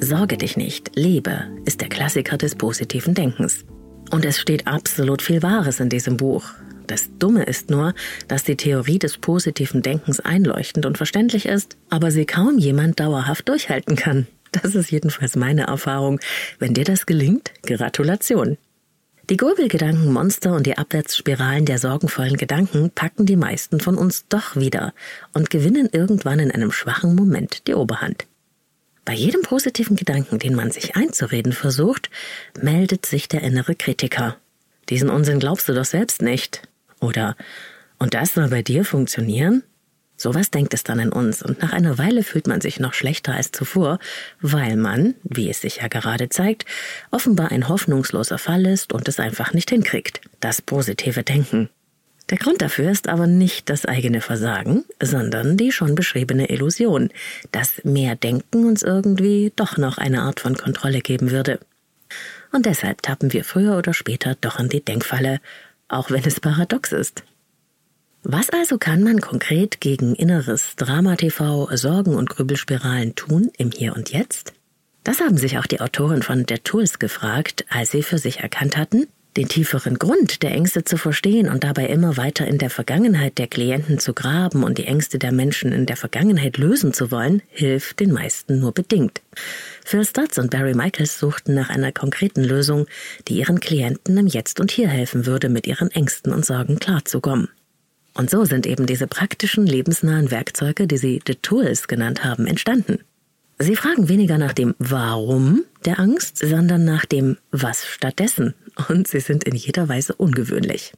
Sorge 0.00 0.38
dich 0.38 0.56
nicht, 0.56 0.92
lebe, 0.96 1.44
ist 1.66 1.82
der 1.82 1.90
Klassiker 1.90 2.38
des 2.38 2.54
positiven 2.54 3.12
Denkens. 3.12 3.66
Und 4.10 4.24
es 4.24 4.38
steht 4.38 4.66
absolut 4.66 5.20
viel 5.20 5.42
Wahres 5.42 5.80
in 5.80 5.90
diesem 5.90 6.16
Buch. 6.16 6.44
Das 6.86 7.10
Dumme 7.18 7.42
ist 7.42 7.68
nur, 7.68 7.92
dass 8.26 8.42
die 8.42 8.56
Theorie 8.56 8.98
des 8.98 9.18
positiven 9.18 9.82
Denkens 9.82 10.18
einleuchtend 10.18 10.86
und 10.86 10.96
verständlich 10.96 11.44
ist, 11.44 11.76
aber 11.90 12.10
sie 12.10 12.24
kaum 12.24 12.56
jemand 12.56 12.98
dauerhaft 13.00 13.50
durchhalten 13.50 13.96
kann. 13.96 14.26
Das 14.50 14.74
ist 14.74 14.90
jedenfalls 14.90 15.36
meine 15.36 15.64
Erfahrung. 15.64 16.20
Wenn 16.58 16.72
dir 16.72 16.84
das 16.84 17.04
gelingt, 17.04 17.52
Gratulation. 17.66 18.56
Die 19.30 19.36
Grübelgedankenmonster 19.36 20.54
und 20.54 20.64
die 20.66 20.78
Abwärtsspiralen 20.78 21.66
der 21.66 21.78
sorgenvollen 21.78 22.38
Gedanken 22.38 22.90
packen 22.90 23.26
die 23.26 23.36
meisten 23.36 23.78
von 23.78 23.98
uns 23.98 24.26
doch 24.28 24.56
wieder 24.56 24.94
und 25.34 25.50
gewinnen 25.50 25.90
irgendwann 25.92 26.38
in 26.38 26.50
einem 26.50 26.72
schwachen 26.72 27.14
Moment 27.14 27.66
die 27.66 27.74
Oberhand. 27.74 28.26
Bei 29.04 29.12
jedem 29.12 29.42
positiven 29.42 29.96
Gedanken, 29.96 30.38
den 30.38 30.54
man 30.54 30.70
sich 30.70 30.96
einzureden 30.96 31.52
versucht, 31.52 32.08
meldet 32.58 33.04
sich 33.04 33.28
der 33.28 33.42
innere 33.42 33.74
Kritiker. 33.74 34.38
Diesen 34.88 35.10
Unsinn 35.10 35.40
glaubst 35.40 35.68
du 35.68 35.74
doch 35.74 35.84
selbst 35.84 36.22
nicht. 36.22 36.62
Oder, 36.98 37.36
und 37.98 38.14
das 38.14 38.32
soll 38.32 38.48
bei 38.48 38.62
dir 38.62 38.86
funktionieren? 38.86 39.62
Sowas 40.20 40.50
denkt 40.50 40.74
es 40.74 40.82
dann 40.82 40.98
in 40.98 41.12
uns 41.12 41.42
und 41.44 41.62
nach 41.62 41.72
einer 41.72 41.96
Weile 41.96 42.24
fühlt 42.24 42.48
man 42.48 42.60
sich 42.60 42.80
noch 42.80 42.92
schlechter 42.92 43.34
als 43.34 43.52
zuvor, 43.52 44.00
weil 44.40 44.76
man, 44.76 45.14
wie 45.22 45.48
es 45.48 45.60
sich 45.60 45.76
ja 45.76 45.86
gerade 45.86 46.28
zeigt, 46.28 46.64
offenbar 47.12 47.52
ein 47.52 47.68
hoffnungsloser 47.68 48.38
Fall 48.38 48.66
ist 48.66 48.92
und 48.92 49.06
es 49.06 49.20
einfach 49.20 49.52
nicht 49.54 49.70
hinkriegt. 49.70 50.20
Das 50.40 50.60
positive 50.60 51.22
Denken. 51.22 51.70
Der 52.30 52.38
Grund 52.38 52.60
dafür 52.60 52.90
ist 52.90 53.08
aber 53.08 53.28
nicht 53.28 53.70
das 53.70 53.86
eigene 53.86 54.20
Versagen, 54.20 54.84
sondern 55.00 55.56
die 55.56 55.70
schon 55.70 55.94
beschriebene 55.94 56.50
Illusion, 56.50 57.10
dass 57.52 57.84
mehr 57.84 58.16
Denken 58.16 58.66
uns 58.66 58.82
irgendwie 58.82 59.52
doch 59.54 59.78
noch 59.78 59.98
eine 59.98 60.22
Art 60.22 60.40
von 60.40 60.56
Kontrolle 60.56 61.00
geben 61.00 61.30
würde. 61.30 61.60
Und 62.50 62.66
deshalb 62.66 63.02
tappen 63.02 63.32
wir 63.32 63.44
früher 63.44 63.78
oder 63.78 63.94
später 63.94 64.34
doch 64.40 64.58
in 64.58 64.68
die 64.68 64.84
Denkfalle, 64.84 65.40
auch 65.86 66.10
wenn 66.10 66.24
es 66.24 66.40
paradox 66.40 66.90
ist. 66.90 67.22
Was 68.22 68.50
also 68.50 68.78
kann 68.78 69.02
man 69.02 69.20
konkret 69.20 69.80
gegen 69.80 70.14
inneres 70.14 70.76
Drama-TV, 70.76 71.68
Sorgen 71.76 72.14
und 72.14 72.28
Grübelspiralen 72.28 73.14
tun 73.14 73.50
im 73.56 73.70
Hier 73.70 73.94
und 73.94 74.10
Jetzt? 74.10 74.52
Das 75.04 75.20
haben 75.20 75.38
sich 75.38 75.58
auch 75.58 75.66
die 75.66 75.80
Autoren 75.80 76.22
von 76.22 76.44
The 76.48 76.56
Tools 76.58 76.98
gefragt, 76.98 77.64
als 77.70 77.92
sie 77.92 78.02
für 78.02 78.18
sich 78.18 78.40
erkannt 78.40 78.76
hatten, 78.76 79.06
Den 79.38 79.46
tieferen 79.46 79.98
Grund 79.98 80.42
der 80.42 80.50
Ängste 80.50 80.82
zu 80.82 80.96
verstehen 80.96 81.48
und 81.48 81.62
dabei 81.62 81.86
immer 81.86 82.16
weiter 82.16 82.48
in 82.48 82.58
der 82.58 82.70
Vergangenheit 82.70 83.38
der 83.38 83.46
Klienten 83.46 84.00
zu 84.00 84.12
graben 84.12 84.64
und 84.64 84.78
die 84.78 84.86
Ängste 84.86 85.20
der 85.20 85.30
Menschen 85.30 85.70
in 85.70 85.86
der 85.86 85.96
Vergangenheit 85.96 86.56
lösen 86.56 86.92
zu 86.92 87.12
wollen, 87.12 87.42
hilft 87.50 88.00
den 88.00 88.10
meisten 88.10 88.58
nur 88.58 88.72
bedingt. 88.72 89.22
Phil 89.84 90.04
Stutz 90.04 90.38
und 90.38 90.50
Barry 90.50 90.74
Michaels 90.74 91.20
suchten 91.20 91.54
nach 91.54 91.70
einer 91.70 91.92
konkreten 91.92 92.42
Lösung, 92.42 92.86
die 93.28 93.38
ihren 93.38 93.60
Klienten 93.60 94.16
im 94.16 94.26
Jetzt 94.26 94.58
und 94.58 94.72
Hier 94.72 94.88
helfen 94.88 95.24
würde, 95.24 95.48
mit 95.48 95.68
ihren 95.68 95.92
Ängsten 95.92 96.32
und 96.32 96.44
Sorgen 96.44 96.80
klarzukommen. 96.80 97.48
Und 98.18 98.30
so 98.30 98.44
sind 98.44 98.66
eben 98.66 98.86
diese 98.86 99.06
praktischen, 99.06 99.64
lebensnahen 99.64 100.32
Werkzeuge, 100.32 100.88
die 100.88 100.98
sie 100.98 101.20
The 101.24 101.36
Tools 101.36 101.86
genannt 101.86 102.24
haben, 102.24 102.48
entstanden. 102.48 102.98
Sie 103.60 103.76
fragen 103.76 104.08
weniger 104.08 104.38
nach 104.38 104.52
dem 104.52 104.74
Warum 104.80 105.62
der 105.84 106.00
Angst, 106.00 106.38
sondern 106.38 106.84
nach 106.84 107.04
dem 107.04 107.38
Was 107.52 107.86
stattdessen. 107.86 108.54
Und 108.88 109.06
sie 109.06 109.20
sind 109.20 109.44
in 109.44 109.54
jeder 109.54 109.88
Weise 109.88 110.16
ungewöhnlich. 110.16 110.92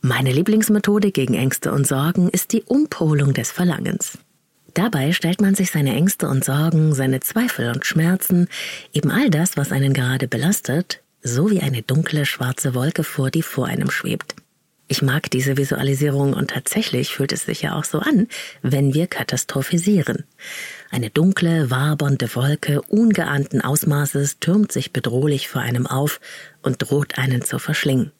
Meine 0.00 0.32
Lieblingsmethode 0.32 1.12
gegen 1.12 1.34
Ängste 1.34 1.70
und 1.70 1.86
Sorgen 1.86 2.30
ist 2.30 2.54
die 2.54 2.62
Umpolung 2.62 3.34
des 3.34 3.52
Verlangens. 3.52 4.16
Dabei 4.72 5.12
stellt 5.12 5.42
man 5.42 5.54
sich 5.54 5.70
seine 5.70 5.94
Ängste 5.94 6.28
und 6.28 6.46
Sorgen, 6.46 6.94
seine 6.94 7.20
Zweifel 7.20 7.68
und 7.68 7.84
Schmerzen, 7.84 8.48
eben 8.94 9.10
all 9.10 9.28
das, 9.28 9.58
was 9.58 9.70
einen 9.70 9.92
gerade 9.92 10.28
belastet, 10.28 11.02
so 11.22 11.50
wie 11.50 11.60
eine 11.60 11.82
dunkle 11.82 12.24
schwarze 12.24 12.74
Wolke 12.74 13.04
vor, 13.04 13.30
die 13.30 13.42
vor 13.42 13.66
einem 13.66 13.90
schwebt. 13.90 14.34
Ich 14.92 15.00
mag 15.00 15.30
diese 15.30 15.56
Visualisierung 15.56 16.34
und 16.34 16.50
tatsächlich 16.50 17.14
fühlt 17.14 17.32
es 17.32 17.46
sich 17.46 17.62
ja 17.62 17.76
auch 17.76 17.84
so 17.84 18.00
an, 18.00 18.28
wenn 18.60 18.92
wir 18.92 19.06
katastrophisieren. 19.06 20.24
Eine 20.90 21.08
dunkle, 21.08 21.70
wabernde 21.70 22.34
Wolke 22.34 22.82
ungeahnten 22.82 23.62
Ausmaßes 23.62 24.38
türmt 24.38 24.70
sich 24.70 24.92
bedrohlich 24.92 25.48
vor 25.48 25.62
einem 25.62 25.86
auf 25.86 26.20
und 26.60 26.76
droht 26.76 27.16
einen 27.16 27.40
zu 27.40 27.58
verschlingen. 27.58 28.12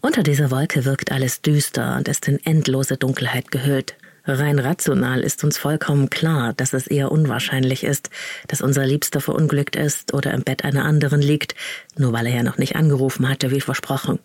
Unter 0.00 0.24
dieser 0.24 0.50
Wolke 0.50 0.84
wirkt 0.84 1.12
alles 1.12 1.42
düster 1.42 1.96
und 1.96 2.08
ist 2.08 2.26
in 2.26 2.44
endlose 2.44 2.96
Dunkelheit 2.96 3.52
gehüllt. 3.52 3.94
Rein 4.24 4.58
rational 4.58 5.20
ist 5.20 5.44
uns 5.44 5.58
vollkommen 5.58 6.10
klar, 6.10 6.54
dass 6.54 6.72
es 6.72 6.88
eher 6.88 7.12
unwahrscheinlich 7.12 7.84
ist, 7.84 8.10
dass 8.48 8.62
unser 8.62 8.84
Liebster 8.84 9.20
verunglückt 9.20 9.76
ist 9.76 10.12
oder 10.12 10.34
im 10.34 10.42
Bett 10.42 10.64
einer 10.64 10.86
anderen 10.86 11.22
liegt, 11.22 11.54
nur 11.96 12.12
weil 12.12 12.26
er 12.26 12.34
ja 12.38 12.42
noch 12.42 12.58
nicht 12.58 12.74
angerufen 12.74 13.28
hatte, 13.28 13.52
wie 13.52 13.60
versprochen. 13.60 14.18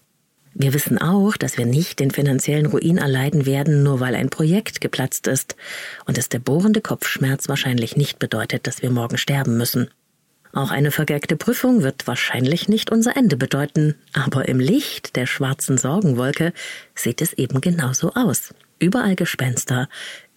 Wir 0.54 0.74
wissen 0.74 0.98
auch, 0.98 1.38
dass 1.38 1.58
wir 1.58 1.66
nicht 1.66 2.00
den 2.00 2.12
finanziellen 2.12 2.66
Ruin 2.66 2.98
erleiden 2.98 3.46
werden, 3.46 3.84
nur 3.84 4.00
weil 4.00 4.16
ein 4.16 4.30
Projekt 4.30 4.82
geplatzt 4.82 5.28
ist 5.28 5.56
und 6.06 6.18
dass 6.18 6.30
der 6.30 6.40
bohrende 6.40 6.82
Kopfschmerz 6.82 7.48
wahrscheinlich 7.48 7.96
nicht 7.96 8.20
bedeutet, 8.20 8.68
dass 8.68 8.82
wir 8.82 8.92
morgen 8.92 9.18
sterben 9.18 9.58
müssen. 9.58 9.90
Auch 10.54 10.72
eine 10.72 10.92
vergeigte 10.92 11.38
Prüfung 11.38 11.82
wird 11.82 12.08
wahrscheinlich 12.08 12.68
nicht 12.68 12.92
unser 12.92 13.16
Ende 13.16 13.38
bedeuten, 13.38 13.96
aber 14.12 14.50
im 14.50 14.60
Licht 14.60 15.16
der 15.16 15.26
schwarzen 15.26 15.78
Sorgenwolke 15.78 16.52
sieht 16.94 17.22
es 17.22 17.32
eben 17.34 17.62
genauso 17.62 18.14
aus. 18.14 18.54
Überall 18.78 19.16
Gespenster, 19.16 19.88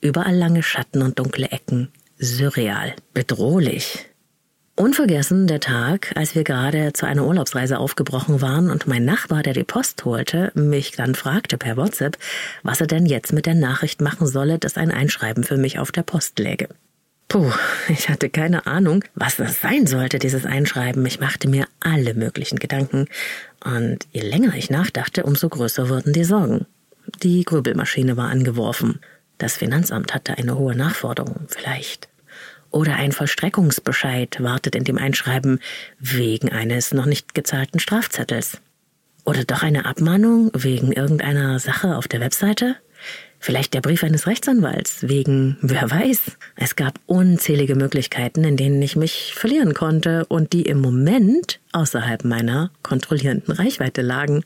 überall 0.00 0.36
lange 0.36 0.62
Schatten 0.62 1.02
und 1.02 1.18
dunkle 1.18 1.50
Ecken. 1.50 1.90
Surreal, 2.18 2.94
bedrohlich. 3.12 4.06
Unvergessen 4.76 5.46
der 5.46 5.60
Tag, 5.60 6.10
als 6.16 6.34
wir 6.34 6.42
gerade 6.42 6.92
zu 6.92 7.06
einer 7.06 7.24
Urlaubsreise 7.24 7.78
aufgebrochen 7.78 8.42
waren 8.42 8.70
und 8.70 8.88
mein 8.88 9.04
Nachbar, 9.04 9.44
der 9.44 9.52
die 9.52 9.62
Post 9.62 10.04
holte, 10.04 10.50
mich 10.54 10.90
dann 10.90 11.14
fragte 11.14 11.58
per 11.58 11.76
WhatsApp, 11.76 12.18
was 12.64 12.80
er 12.80 12.88
denn 12.88 13.06
jetzt 13.06 13.32
mit 13.32 13.46
der 13.46 13.54
Nachricht 13.54 14.00
machen 14.00 14.26
solle, 14.26 14.58
dass 14.58 14.76
ein 14.76 14.90
Einschreiben 14.90 15.44
für 15.44 15.56
mich 15.56 15.78
auf 15.78 15.92
der 15.92 16.02
Post 16.02 16.40
läge. 16.40 16.68
Puh, 17.28 17.52
ich 17.88 18.08
hatte 18.08 18.28
keine 18.28 18.66
Ahnung, 18.66 19.04
was 19.14 19.36
das 19.36 19.60
sein 19.60 19.86
sollte, 19.86 20.18
dieses 20.18 20.44
Einschreiben. 20.44 21.06
Ich 21.06 21.20
machte 21.20 21.48
mir 21.48 21.66
alle 21.78 22.14
möglichen 22.14 22.58
Gedanken. 22.58 23.06
Und 23.64 24.08
je 24.10 24.22
länger 24.22 24.56
ich 24.56 24.70
nachdachte, 24.70 25.22
umso 25.22 25.48
größer 25.50 25.88
wurden 25.88 26.12
die 26.12 26.24
Sorgen. 26.24 26.66
Die 27.22 27.44
Grübelmaschine 27.44 28.16
war 28.16 28.28
angeworfen. 28.28 28.98
Das 29.38 29.56
Finanzamt 29.56 30.14
hatte 30.14 30.36
eine 30.36 30.58
hohe 30.58 30.74
Nachforderung, 30.74 31.46
vielleicht. 31.46 32.08
Oder 32.74 32.96
ein 32.96 33.12
Vollstreckungsbescheid 33.12 34.42
wartet 34.42 34.74
in 34.74 34.82
dem 34.82 34.98
Einschreiben 34.98 35.60
wegen 36.00 36.50
eines 36.50 36.92
noch 36.92 37.06
nicht 37.06 37.32
gezahlten 37.32 37.78
Strafzettels. 37.78 38.60
Oder 39.24 39.44
doch 39.44 39.62
eine 39.62 39.86
Abmahnung 39.86 40.50
wegen 40.54 40.90
irgendeiner 40.90 41.60
Sache 41.60 41.94
auf 41.94 42.08
der 42.08 42.18
Webseite? 42.18 42.74
Vielleicht 43.38 43.74
der 43.74 43.80
Brief 43.80 44.02
eines 44.02 44.26
Rechtsanwalts 44.26 45.08
wegen, 45.08 45.56
wer 45.60 45.88
weiß. 45.88 46.32
Es 46.56 46.74
gab 46.74 46.98
unzählige 47.06 47.76
Möglichkeiten, 47.76 48.42
in 48.42 48.56
denen 48.56 48.82
ich 48.82 48.96
mich 48.96 49.34
verlieren 49.36 49.74
konnte 49.74 50.26
und 50.26 50.52
die 50.52 50.62
im 50.62 50.80
Moment 50.80 51.60
außerhalb 51.70 52.24
meiner 52.24 52.72
kontrollierenden 52.82 53.54
Reichweite 53.54 54.02
lagen. 54.02 54.42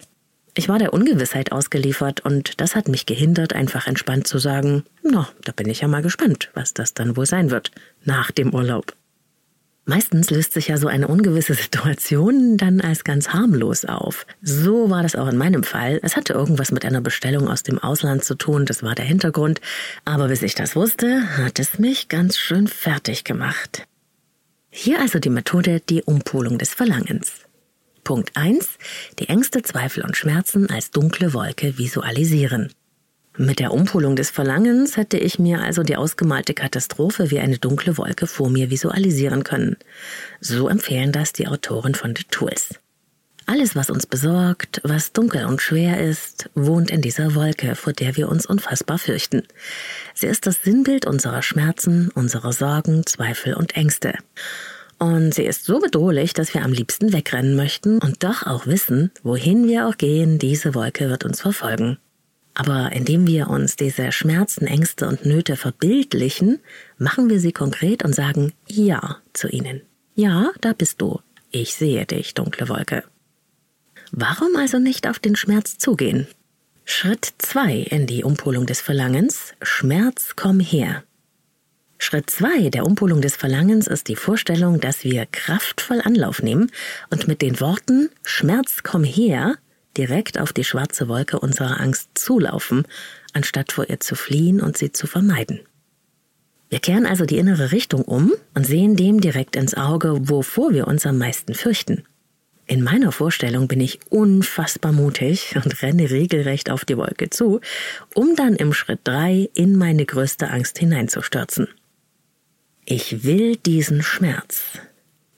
Ich 0.59 0.69
war 0.69 0.81
der 0.81 0.93
Ungewissheit 0.93 1.53
ausgeliefert 1.53 2.19
und 2.19 2.61
das 2.61 2.75
hat 2.75 2.89
mich 2.89 3.07
gehindert, 3.07 3.53
einfach 3.53 3.87
entspannt 3.87 4.27
zu 4.27 4.39
sagen, 4.39 4.83
na, 5.05 5.29
da 5.45 5.53
bin 5.53 5.69
ich 5.69 5.83
ja 5.83 5.87
mal 5.87 6.03
gespannt, 6.03 6.51
was 6.53 6.75
das 6.75 6.95
dann 6.95 7.17
wohl 7.17 7.27
sein 7.27 7.53
wird 7.53 7.71
nach 8.03 8.33
dem 8.33 8.53
Urlaub. 8.53 8.93
Meistens 9.85 10.31
löst 10.31 10.55
sich 10.55 10.67
ja 10.67 10.77
so 10.77 10.89
eine 10.89 11.07
ungewisse 11.07 11.55
Situation 11.63 12.57
dann 12.57 12.81
als 12.81 13.05
ganz 13.05 13.29
harmlos 13.29 13.85
auf. 13.85 14.27
So 14.43 14.91
war 14.91 15.05
das 15.05 15.15
auch 15.15 15.29
in 15.29 15.37
meinem 15.37 15.63
Fall. 15.63 16.01
Es 16.03 16.17
hatte 16.17 16.33
irgendwas 16.33 16.73
mit 16.73 16.85
einer 16.85 17.03
Bestellung 17.03 17.47
aus 17.47 17.63
dem 17.63 17.79
Ausland 17.79 18.25
zu 18.25 18.35
tun, 18.35 18.67
das 18.67 18.83
war 18.83 18.97
der 18.97 19.05
Hintergrund. 19.05 19.61
Aber 20.05 20.27
bis 20.27 20.43
ich 20.43 20.57
das 20.57 20.75
wusste, 20.75 21.37
hat 21.37 21.61
es 21.61 21.79
mich 21.79 22.09
ganz 22.09 22.37
schön 22.37 22.67
fertig 22.67 23.23
gemacht. 23.23 23.87
Hier 24.71 24.99
also 24.99 25.21
die 25.21 25.31
Methode, 25.31 25.79
die 25.89 26.03
Umpolung 26.03 26.59
des 26.59 26.75
Verlangens. 26.75 27.48
Punkt 28.09 28.39
1. 28.39 28.67
Die 29.19 29.29
Ängste, 29.29 29.61
Zweifel 29.61 30.03
und 30.03 30.17
Schmerzen 30.17 30.71
als 30.71 30.91
dunkle 30.91 31.35
Wolke 31.35 31.77
visualisieren. 31.77 32.73
Mit 33.37 33.59
der 33.59 33.71
Umpolung 33.71 34.17
des 34.17 34.31
Verlangens 34.31 34.97
hätte 34.97 35.19
ich 35.19 35.39
mir 35.39 35.61
also 35.61 35.83
die 35.83 35.97
ausgemalte 35.97 36.55
Katastrophe 36.55 37.31
wie 37.31 37.39
eine 37.39 37.59
dunkle 37.59 37.99
Wolke 37.99 38.27
vor 38.27 38.49
mir 38.49 38.71
visualisieren 38.71 39.45
können. 39.45 39.77
So 40.41 40.71
empfehlen 40.71 41.13
das 41.13 41.35
die 41.35 41.49
Autoren 41.49 41.95
von 41.95 42.17
The 42.17 42.25
Tools. 42.31 42.77
Alles, 43.45 43.77
was 43.77 43.91
uns 43.91 44.07
besorgt, 44.07 44.81
was 44.85 45.13
dunkel 45.13 45.45
und 45.45 45.61
schwer 45.61 46.01
ist, 46.01 46.49
wohnt 46.55 46.91
in 46.91 47.03
dieser 47.03 47.35
Wolke, 47.35 47.75
vor 47.75 47.93
der 47.93 48.17
wir 48.17 48.31
uns 48.31 48.47
unfassbar 48.47 48.97
fürchten. 48.99 49.43
Sie 50.15 50.29
ist 50.29 50.47
das 50.47 50.63
Sinnbild 50.63 51.05
unserer 51.05 51.43
Schmerzen, 51.43 52.11
unserer 52.15 52.55
Sorgen, 52.55 53.05
Zweifel 53.05 53.53
und 53.53 53.77
Ängste. 53.77 54.15
Und 54.99 55.33
sie 55.33 55.45
ist 55.45 55.65
so 55.65 55.79
bedrohlich, 55.79 56.33
dass 56.33 56.55
wir 56.55 56.65
am 56.65 56.73
liebsten 56.73 57.13
wegrennen 57.13 57.55
möchten 57.55 57.99
und 57.99 58.25
doch 58.25 58.45
auch 58.45 58.67
wissen, 58.67 59.13
wohin 59.23 59.69
wir 59.69 59.87
auch 59.87 59.97
gehen, 59.97 60.39
diese 60.39 60.75
Wolke 60.75 61.09
wird 61.09 61.25
uns 61.25 61.41
verfolgen. 61.41 61.99
Aber 62.55 62.91
indem 62.91 63.27
wir 63.29 63.49
uns 63.49 63.77
diese 63.77 64.11
Schmerzen, 64.11 64.67
Ängste 64.67 65.07
und 65.07 65.25
Nöte 65.25 65.57
verbildlichen, 65.57 66.59
machen 66.99 67.31
wir 67.31 67.39
sie 67.39 67.53
konkret 67.53 68.05
und 68.05 68.13
sagen 68.13 68.53
Ja 68.67 69.19
zu 69.33 69.49
ihnen. 69.49 69.83
Ja, 70.17 70.51
da 70.61 70.73
bist 70.73 71.01
du. 71.01 71.21
Ich 71.53 71.75
sehe 71.75 72.05
dich, 72.05 72.35
dunkle 72.35 72.69
Wolke. 72.69 73.05
Warum 74.11 74.57
also 74.57 74.81
nicht 74.81 75.07
auf 75.07 75.21
den 75.21 75.37
Schmerz 75.37 75.79
zugehen? 75.79 76.27
Schritt 76.85 77.35
zwei 77.39 77.75
in 77.75 78.07
die 78.07 78.25
Umpolung 78.25 78.67
des 78.67 78.81
Verlangens. 78.81 79.53
Schmerz, 79.63 80.33
komm 80.35 80.59
her. 80.59 81.05
Schritt 81.99 82.31
zwei 82.31 82.71
der 82.71 82.87
Umpolung 82.87 83.21
des 83.21 83.37
Verlangens 83.37 83.87
ist 83.87 84.09
die 84.09 84.17
Vorstellung, 84.17 84.81
dass 84.81 85.05
wir 85.05 85.27
kraftvoll 85.27 86.01
Anlauf 86.01 86.43
nehmen 86.43 86.71
und 87.11 87.29
mit 87.29 87.43
den 87.43 87.61
Worten 87.61 88.09
Schmerz 88.23 88.83
komm 88.85 89.05
her 89.05 89.57
direkt 89.97 90.39
auf 90.39 90.53
die 90.53 90.65
schwarze 90.65 91.09
Wolke 91.09 91.41
unserer 91.41 91.81
Angst 91.81 92.11
zulaufen, 92.15 92.87
anstatt 93.33 93.73
vor 93.73 93.91
ihr 93.91 93.99
zu 94.01 94.15
fliehen 94.15 94.61
und 94.61 94.79
sie 94.79 94.93
zu 94.93 95.07
vermeiden. 95.07 95.61
Wir 96.71 96.79
kehren 96.79 97.05
also 97.05 97.25
die 97.25 97.39
innere 97.39 97.73
Richtung 97.73 98.03
um 98.03 98.33
und 98.55 98.67
sehen 98.67 98.95
dem 98.95 99.21
direkt 99.21 99.57
ins 99.57 99.75
Auge, 99.75 100.29
wovor 100.29 100.73
wir 100.73 100.87
uns 100.87 101.05
am 101.05 101.19
meisten 101.19 101.55
fürchten. 101.55 102.05
In 102.67 102.83
meiner 102.83 103.13
Vorstellung 103.13 103.67
bin 103.67 103.81
ich 103.81 103.99
unfassbar 104.11 104.93
mutig 104.93 105.57
und 105.57 105.83
renne 105.83 106.11
regelrecht 106.11 106.71
auf 106.71 106.85
die 106.85 106.99
Wolke 106.99 107.31
zu, 107.31 107.61
um 108.15 108.37
dann 108.37 108.57
im 108.57 108.75
Schritt 108.75 109.01
drei 109.05 109.49
in 109.55 109.77
meine 109.77 110.05
größte 110.05 110.51
Angst 110.51 110.79
hineinzustürzen. 110.79 111.69
Ich 112.91 113.23
will 113.23 113.57
diesen 113.57 114.03
Schmerz. 114.03 114.79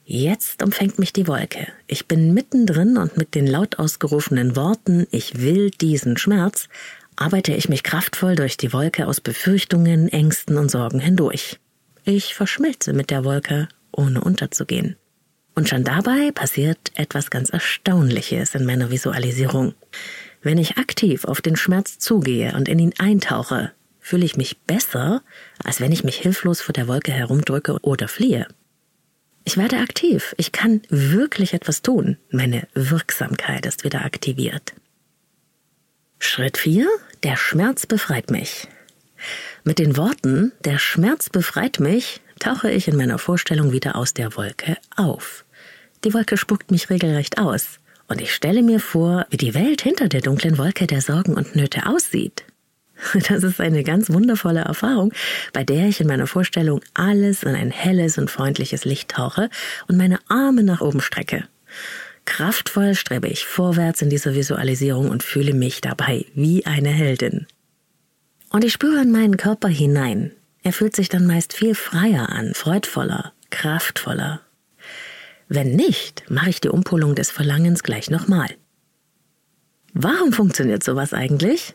Jetzt 0.05 0.63
umfängt 0.63 0.99
mich 0.99 1.11
die 1.11 1.27
Wolke. 1.27 1.67
Ich 1.85 2.07
bin 2.07 2.33
mittendrin 2.33 2.95
und 2.95 3.17
mit 3.17 3.35
den 3.35 3.45
laut 3.45 3.77
ausgerufenen 3.77 4.55
Worten 4.55 5.05
Ich 5.11 5.41
will 5.41 5.69
diesen 5.69 6.15
Schmerz 6.15 6.69
arbeite 7.17 7.53
ich 7.53 7.67
mich 7.67 7.83
kraftvoll 7.83 8.37
durch 8.37 8.55
die 8.55 8.71
Wolke 8.71 9.05
aus 9.05 9.19
Befürchtungen, 9.19 10.07
Ängsten 10.07 10.57
und 10.57 10.71
Sorgen 10.71 11.01
hindurch. 11.01 11.59
Ich 12.05 12.35
verschmelze 12.35 12.93
mit 12.93 13.09
der 13.09 13.25
Wolke, 13.25 13.67
ohne 13.91 14.21
unterzugehen. 14.21 14.95
Und 15.53 15.67
schon 15.67 15.83
dabei 15.83 16.31
passiert 16.31 16.93
etwas 16.95 17.31
ganz 17.31 17.49
Erstaunliches 17.49 18.55
in 18.55 18.63
meiner 18.63 18.91
Visualisierung. 18.91 19.73
Wenn 20.41 20.57
ich 20.57 20.77
aktiv 20.77 21.25
auf 21.25 21.41
den 21.41 21.57
Schmerz 21.57 21.99
zugehe 21.99 22.53
und 22.55 22.69
in 22.69 22.79
ihn 22.79 22.93
eintauche, 22.97 23.73
fühle 24.01 24.25
ich 24.25 24.35
mich 24.35 24.59
besser, 24.61 25.21
als 25.63 25.79
wenn 25.79 25.91
ich 25.91 26.03
mich 26.03 26.17
hilflos 26.17 26.59
vor 26.59 26.73
der 26.73 26.87
Wolke 26.87 27.11
herumdrücke 27.11 27.77
oder 27.81 28.07
fliehe. 28.07 28.47
Ich 29.43 29.57
werde 29.57 29.77
aktiv. 29.77 30.35
Ich 30.37 30.51
kann 30.51 30.81
wirklich 30.89 31.53
etwas 31.53 31.81
tun. 31.81 32.17
Meine 32.29 32.67
Wirksamkeit 32.73 33.65
ist 33.65 33.83
wieder 33.83 34.03
aktiviert. 34.03 34.73
Schritt 36.19 36.57
4. 36.57 36.87
Der 37.23 37.35
Schmerz 37.35 37.85
befreit 37.85 38.29
mich. 38.29 38.67
Mit 39.63 39.79
den 39.79 39.97
Worten 39.97 40.51
Der 40.65 40.79
Schmerz 40.79 41.29
befreit 41.29 41.79
mich 41.79 42.21
tauche 42.39 42.71
ich 42.71 42.87
in 42.87 42.95
meiner 42.97 43.19
Vorstellung 43.19 43.71
wieder 43.71 43.95
aus 43.95 44.13
der 44.13 44.35
Wolke 44.35 44.77
auf. 44.95 45.45
Die 46.03 46.13
Wolke 46.13 46.37
spuckt 46.37 46.71
mich 46.71 46.89
regelrecht 46.89 47.37
aus. 47.37 47.79
Und 48.07 48.19
ich 48.19 48.33
stelle 48.33 48.61
mir 48.61 48.79
vor, 48.79 49.25
wie 49.29 49.37
die 49.37 49.53
Welt 49.53 49.81
hinter 49.81 50.09
der 50.09 50.21
dunklen 50.21 50.57
Wolke 50.57 50.85
der 50.85 51.01
Sorgen 51.01 51.35
und 51.35 51.55
Nöte 51.55 51.85
aussieht. 51.85 52.43
Das 53.27 53.43
ist 53.43 53.59
eine 53.59 53.83
ganz 53.83 54.09
wundervolle 54.09 54.61
Erfahrung, 54.61 55.13
bei 55.53 55.63
der 55.63 55.87
ich 55.87 56.01
in 56.01 56.07
meiner 56.07 56.27
Vorstellung 56.27 56.81
alles 56.93 57.43
in 57.43 57.55
ein 57.55 57.71
helles 57.71 58.17
und 58.17 58.29
freundliches 58.29 58.85
Licht 58.85 59.11
tauche 59.11 59.49
und 59.87 59.97
meine 59.97 60.19
Arme 60.27 60.63
nach 60.63 60.81
oben 60.81 61.01
strecke. 61.01 61.45
Kraftvoll 62.25 62.95
strebe 62.95 63.27
ich 63.27 63.45
vorwärts 63.45 64.01
in 64.01 64.09
dieser 64.09 64.35
Visualisierung 64.35 65.09
und 65.09 65.23
fühle 65.23 65.53
mich 65.53 65.81
dabei 65.81 66.25
wie 66.35 66.65
eine 66.65 66.89
Heldin. 66.89 67.47
Und 68.49 68.63
ich 68.63 68.73
spüre 68.73 69.01
in 69.01 69.11
meinen 69.11 69.37
Körper 69.37 69.69
hinein. 69.69 70.31
Er 70.63 70.73
fühlt 70.73 70.95
sich 70.95 71.09
dann 71.09 71.25
meist 71.25 71.53
viel 71.53 71.73
freier 71.73 72.29
an, 72.29 72.53
freudvoller, 72.53 73.33
kraftvoller. 73.49 74.41
Wenn 75.47 75.75
nicht, 75.75 76.29
mache 76.29 76.49
ich 76.49 76.61
die 76.61 76.69
Umpolung 76.69 77.15
des 77.15 77.31
Verlangens 77.31 77.83
gleich 77.83 78.09
nochmal. 78.09 78.47
Warum 79.93 80.31
funktioniert 80.31 80.83
sowas 80.83 81.13
eigentlich? 81.13 81.73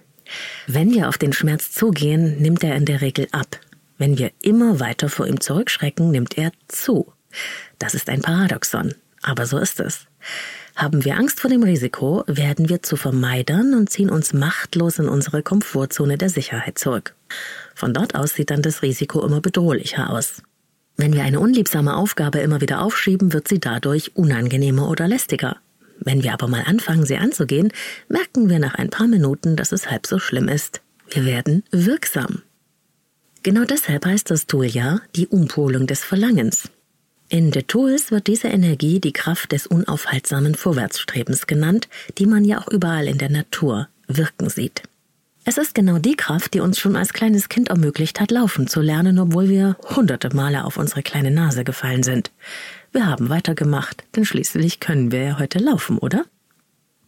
Wenn 0.66 0.92
wir 0.92 1.08
auf 1.08 1.18
den 1.18 1.32
Schmerz 1.32 1.72
zugehen, 1.72 2.40
nimmt 2.40 2.64
er 2.64 2.76
in 2.76 2.84
der 2.84 3.00
Regel 3.00 3.28
ab. 3.32 3.60
Wenn 3.98 4.18
wir 4.18 4.30
immer 4.42 4.80
weiter 4.80 5.08
vor 5.08 5.26
ihm 5.26 5.40
zurückschrecken, 5.40 6.10
nimmt 6.10 6.36
er 6.36 6.52
zu. 6.68 7.12
Das 7.78 7.94
ist 7.94 8.08
ein 8.08 8.22
Paradoxon, 8.22 8.94
aber 9.22 9.46
so 9.46 9.58
ist 9.58 9.80
es. 9.80 10.06
Haben 10.74 11.04
wir 11.04 11.16
Angst 11.16 11.40
vor 11.40 11.48
dem 11.48 11.62
Risiko, 11.62 12.22
werden 12.26 12.68
wir 12.68 12.82
zu 12.82 12.96
Vermeidern 12.96 13.74
und 13.74 13.88
ziehen 13.88 14.10
uns 14.10 14.34
machtlos 14.34 14.98
in 14.98 15.08
unsere 15.08 15.42
Komfortzone 15.42 16.18
der 16.18 16.28
Sicherheit 16.28 16.78
zurück. 16.78 17.14
Von 17.74 17.94
dort 17.94 18.14
aus 18.14 18.34
sieht 18.34 18.50
dann 18.50 18.62
das 18.62 18.82
Risiko 18.82 19.24
immer 19.24 19.40
bedrohlicher 19.40 20.10
aus. 20.10 20.42
Wenn 20.98 21.14
wir 21.14 21.24
eine 21.24 21.40
unliebsame 21.40 21.96
Aufgabe 21.96 22.38
immer 22.38 22.60
wieder 22.60 22.82
aufschieben, 22.82 23.32
wird 23.32 23.48
sie 23.48 23.58
dadurch 23.58 24.16
unangenehmer 24.16 24.88
oder 24.88 25.08
lästiger. 25.08 25.56
Wenn 26.00 26.22
wir 26.22 26.32
aber 26.32 26.48
mal 26.48 26.62
anfangen, 26.64 27.06
sie 27.06 27.16
anzugehen, 27.16 27.72
merken 28.08 28.48
wir 28.48 28.58
nach 28.58 28.74
ein 28.74 28.90
paar 28.90 29.08
Minuten, 29.08 29.56
dass 29.56 29.72
es 29.72 29.90
halb 29.90 30.06
so 30.06 30.18
schlimm 30.18 30.48
ist. 30.48 30.80
Wir 31.10 31.24
werden 31.24 31.64
wirksam. 31.70 32.42
Genau 33.42 33.64
deshalb 33.64 34.04
heißt 34.04 34.30
das 34.30 34.46
Tool 34.46 34.66
ja 34.66 35.00
die 35.14 35.28
Umpolung 35.28 35.86
des 35.86 36.02
Verlangens. 36.02 36.68
In 37.28 37.52
The 37.52 37.62
Tools 37.62 38.10
wird 38.10 38.28
diese 38.28 38.48
Energie 38.48 39.00
die 39.00 39.12
Kraft 39.12 39.52
des 39.52 39.66
unaufhaltsamen 39.66 40.54
Vorwärtsstrebens 40.54 41.46
genannt, 41.46 41.88
die 42.18 42.26
man 42.26 42.44
ja 42.44 42.60
auch 42.60 42.68
überall 42.68 43.08
in 43.08 43.18
der 43.18 43.30
Natur 43.30 43.88
wirken 44.06 44.48
sieht. 44.48 44.82
Es 45.48 45.58
ist 45.58 45.76
genau 45.76 45.98
die 45.98 46.16
Kraft, 46.16 46.54
die 46.54 46.60
uns 46.60 46.76
schon 46.76 46.96
als 46.96 47.12
kleines 47.12 47.48
Kind 47.48 47.68
ermöglicht 47.68 48.18
hat, 48.18 48.32
laufen 48.32 48.66
zu 48.66 48.80
lernen, 48.80 49.20
obwohl 49.20 49.48
wir 49.48 49.76
hunderte 49.94 50.34
Male 50.34 50.64
auf 50.64 50.76
unsere 50.76 51.04
kleine 51.04 51.30
Nase 51.30 51.62
gefallen 51.62 52.02
sind. 52.02 52.32
Wir 52.90 53.06
haben 53.06 53.28
weitergemacht, 53.28 54.02
denn 54.16 54.24
schließlich 54.24 54.80
können 54.80 55.12
wir 55.12 55.22
ja 55.22 55.38
heute 55.38 55.60
laufen, 55.60 55.98
oder? 55.98 56.24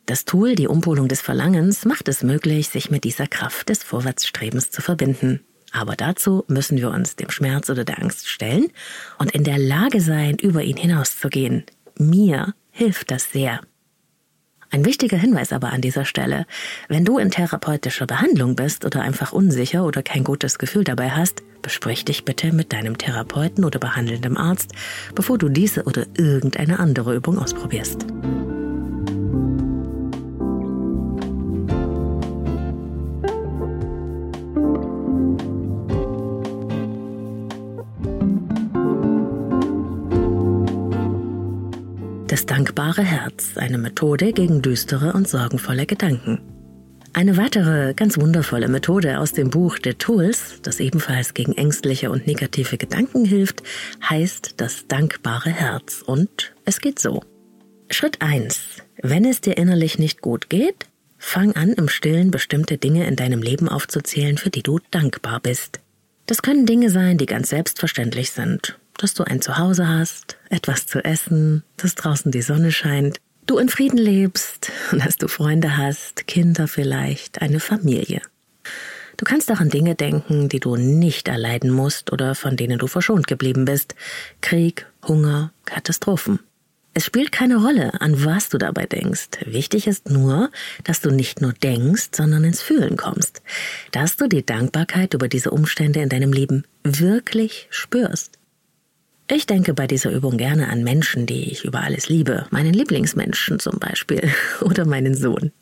Das 0.07 0.25
Tool, 0.25 0.55
die 0.55 0.69
Umpolung 0.69 1.09
des 1.09 1.21
Verlangens, 1.21 1.85
macht 1.85 2.07
es 2.07 2.23
möglich, 2.23 2.69
sich 2.69 2.93
mit 2.93 3.03
dieser 3.03 3.27
Kraft 3.27 3.71
des 3.71 3.83
Vorwärtsstrebens 3.83 4.71
zu 4.71 4.83
verbinden. 4.83 5.41
Aber 5.73 5.97
dazu 5.97 6.45
müssen 6.47 6.79
wir 6.79 6.91
uns 6.91 7.17
dem 7.17 7.31
Schmerz 7.31 7.69
oder 7.71 7.85
der 7.85 8.01
Angst 8.01 8.29
stellen 8.29 8.69
und 9.19 9.33
in 9.33 9.43
der 9.43 9.59
Lage 9.59 10.01
sein, 10.01 10.37
über 10.37 10.63
ihn 10.63 10.77
hinauszugehen. 10.77 11.65
Mir 11.97 12.55
hilft 12.71 13.11
das 13.11 13.33
sehr. 13.33 13.63
Ein 14.71 14.85
wichtiger 14.85 15.17
Hinweis 15.17 15.53
aber 15.53 15.73
an 15.73 15.81
dieser 15.81 16.05
Stelle, 16.05 16.45
wenn 16.89 17.05
du 17.05 17.19
in 17.19 17.31
therapeutischer 17.31 18.07
Behandlung 18.07 18.55
bist 18.55 18.85
oder 18.85 19.01
einfach 19.01 19.33
unsicher 19.33 19.85
oder 19.85 20.03
kein 20.03 20.25
gutes 20.25 20.59
Gefühl 20.59 20.85
dabei 20.85 21.11
hast, 21.11 21.43
besprich 21.63 22.05
dich 22.05 22.27
bitte 22.27 22.53
mit 22.53 22.73
deinem 22.73 22.99
Therapeuten 22.99 23.65
oder 23.65 23.79
behandelndem 23.79 24.37
Arzt, 24.37 24.73
bevor 25.15 25.39
du 25.39 25.49
diese 25.49 25.85
oder 25.85 26.07
irgendeine 26.17 26.79
andere 26.81 27.15
Übung 27.15 27.39
ausprobierst. 27.39 28.07
Dankbare 42.59 43.05
Herz, 43.05 43.57
eine 43.57 43.79
Methode 43.79 44.33
gegen 44.33 44.63
düstere 44.63 45.13
und 45.13 45.29
sorgenvolle 45.29 45.87
Gedanken. 45.87 46.41
Eine 47.13 47.37
weitere 47.37 47.95
ganz 47.95 48.19
wundervolle 48.19 48.67
Methode 48.67 49.21
aus 49.21 49.33
dem 49.33 49.51
Buch 49.51 49.79
The 49.85 49.95
Tools, 49.95 50.59
das 50.63 50.81
ebenfalls 50.81 51.35
gegen 51.35 51.53
ängstliche 51.53 52.11
und 52.11 52.27
negative 52.27 52.77
Gedanken 52.77 53.25
hilft, 53.25 53.63
heißt 54.03 54.55
das 54.57 54.89
dankbare 54.89 55.51
Herz 55.51 56.03
und 56.05 56.53
es 56.65 56.81
geht 56.81 56.99
so. 56.99 57.23
Schritt 57.91 58.21
1. 58.23 58.83
Wenn 59.03 59.25
es 59.25 59.41
dir 59.41 59.57
innerlich 59.57 60.01
nicht 60.01 60.21
gut 60.21 60.51
geht, 60.51 60.89
fang 61.17 61.53
an, 61.53 61.75
im 61.75 61.89
Stillen 61.89 62.33
bestimmte 62.33 62.77
Dinge 62.77 63.07
in 63.07 63.15
deinem 63.15 63.41
Leben 63.41 63.69
aufzuzählen, 63.69 64.37
für 64.37 64.51
die 64.51 64.65
du 64.65 64.81
dankbar 64.91 65.39
bist. 65.39 65.79
Das 66.27 66.43
können 66.43 66.67
Dinge 66.67 66.91
sein, 66.91 67.19
die 67.19 67.27
ganz 67.27 67.51
selbstverständlich 67.51 68.33
sind 68.33 68.77
dass 68.99 69.15
du 69.15 69.25
ein 69.25 69.41
Zuhause 69.41 69.89
hast, 69.89 70.37
etwas 70.51 70.87
zu 70.87 71.03
essen, 71.03 71.65
dass 71.79 71.95
draußen 71.95 72.31
die 72.31 72.43
Sonne 72.43 72.73
scheint, 72.73 73.19
du 73.47 73.59
in 73.59 73.69
Frieden 73.69 73.99
lebst 73.99 74.71
dass 74.93 75.17
du 75.17 75.29
Freunde 75.29 75.77
hast, 75.77 76.27
Kinder 76.27 76.69
vielleicht, 76.69 77.41
eine 77.41 77.61
Familie. 77.61 78.21
Du 79.17 79.25
kannst 79.25 79.51
auch 79.51 79.59
an 79.59 79.69
Dinge 79.69 79.97
denken, 79.97 80.49
die 80.49 80.61
du 80.61 80.77
nicht 80.77 81.27
erleiden 81.27 81.71
musst 81.71 82.13
oder 82.13 82.37
von 82.37 82.57
denen 82.57 82.79
du 82.79 82.87
verschont 82.87 83.27
geblieben 83.27 83.65
bist. 83.65 83.97
Krieg, 84.41 84.87
Hunger, 85.07 85.53
Katastrophen. 85.65 86.39
Es 86.95 87.05
spielt 87.05 87.33
keine 87.33 87.57
Rolle, 87.57 88.01
an 88.01 88.25
was 88.25 88.49
du 88.49 88.59
dabei 88.59 88.87
denkst. 88.87 89.29
Wichtig 89.45 89.87
ist 89.87 90.09
nur, 90.09 90.51
dass 90.85 91.01
du 91.01 91.11
nicht 91.11 91.41
nur 91.41 91.53
denkst, 91.53 92.11
sondern 92.13 92.45
ins 92.45 92.63
Fühlen 92.63 92.97
kommst. 92.97 93.43
Dass 93.93 94.17
du 94.17 94.29
die 94.29 94.47
Dankbarkeit 94.47 95.15
über 95.15 95.29
diese 95.29 95.51
Umstände 95.51 96.01
in 96.01 96.09
deinem 96.09 96.33
Leben 96.33 96.65
wirklich 96.85 97.67
spürst. 97.71 98.38
Ich 99.31 99.45
denke 99.47 99.75
bei 99.75 99.87
dieser 99.87 100.11
Übung 100.11 100.39
gerne 100.39 100.69
an 100.69 100.83
Menschen, 100.83 101.27
die 101.27 101.53
ich 101.53 101.67
über 101.67 101.81
alles 101.81 102.09
liebe, 102.09 102.47
meinen 102.51 102.73
Lieblingsmenschen 102.73 103.61
zum 103.61 103.79
Beispiel 103.79 104.31
oder 104.63 104.87
meinen 104.87 105.15
Sohn. 105.15 105.53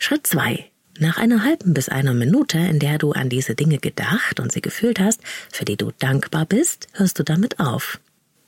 Schritt 0.00 0.26
zwei: 0.26 0.70
Nach 0.98 1.18
einer 1.18 1.44
halben 1.44 1.74
bis 1.74 1.90
einer 1.90 2.14
Minute, 2.14 2.56
in 2.56 2.78
der 2.78 2.96
du 2.96 3.12
an 3.12 3.28
diese 3.28 3.54
Dinge 3.54 3.78
gedacht 3.78 4.40
und 4.40 4.50
sie 4.50 4.62
gefühlt 4.62 4.98
hast, 4.98 5.20
für 5.52 5.66
die 5.66 5.76
du 5.76 5.92
dankbar 5.98 6.46
bist, 6.46 6.88
hörst 6.94 7.18
du 7.18 7.22
damit 7.22 7.60
auf. 7.60 8.00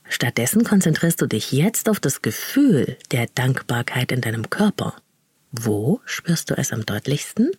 Stattdessen 0.09 0.63
konzentrierst 0.63 1.21
du 1.21 1.27
dich 1.27 1.51
jetzt 1.51 1.87
auf 1.87 1.99
das 1.99 2.23
Gefühl 2.23 2.97
der 3.11 3.27
Dankbarkeit 3.35 4.11
in 4.11 4.21
deinem 4.21 4.49
Körper. 4.49 4.95
Wo 5.51 6.01
spürst 6.05 6.49
du 6.49 6.57
es 6.57 6.73
am 6.73 6.85
deutlichsten? 6.85 7.51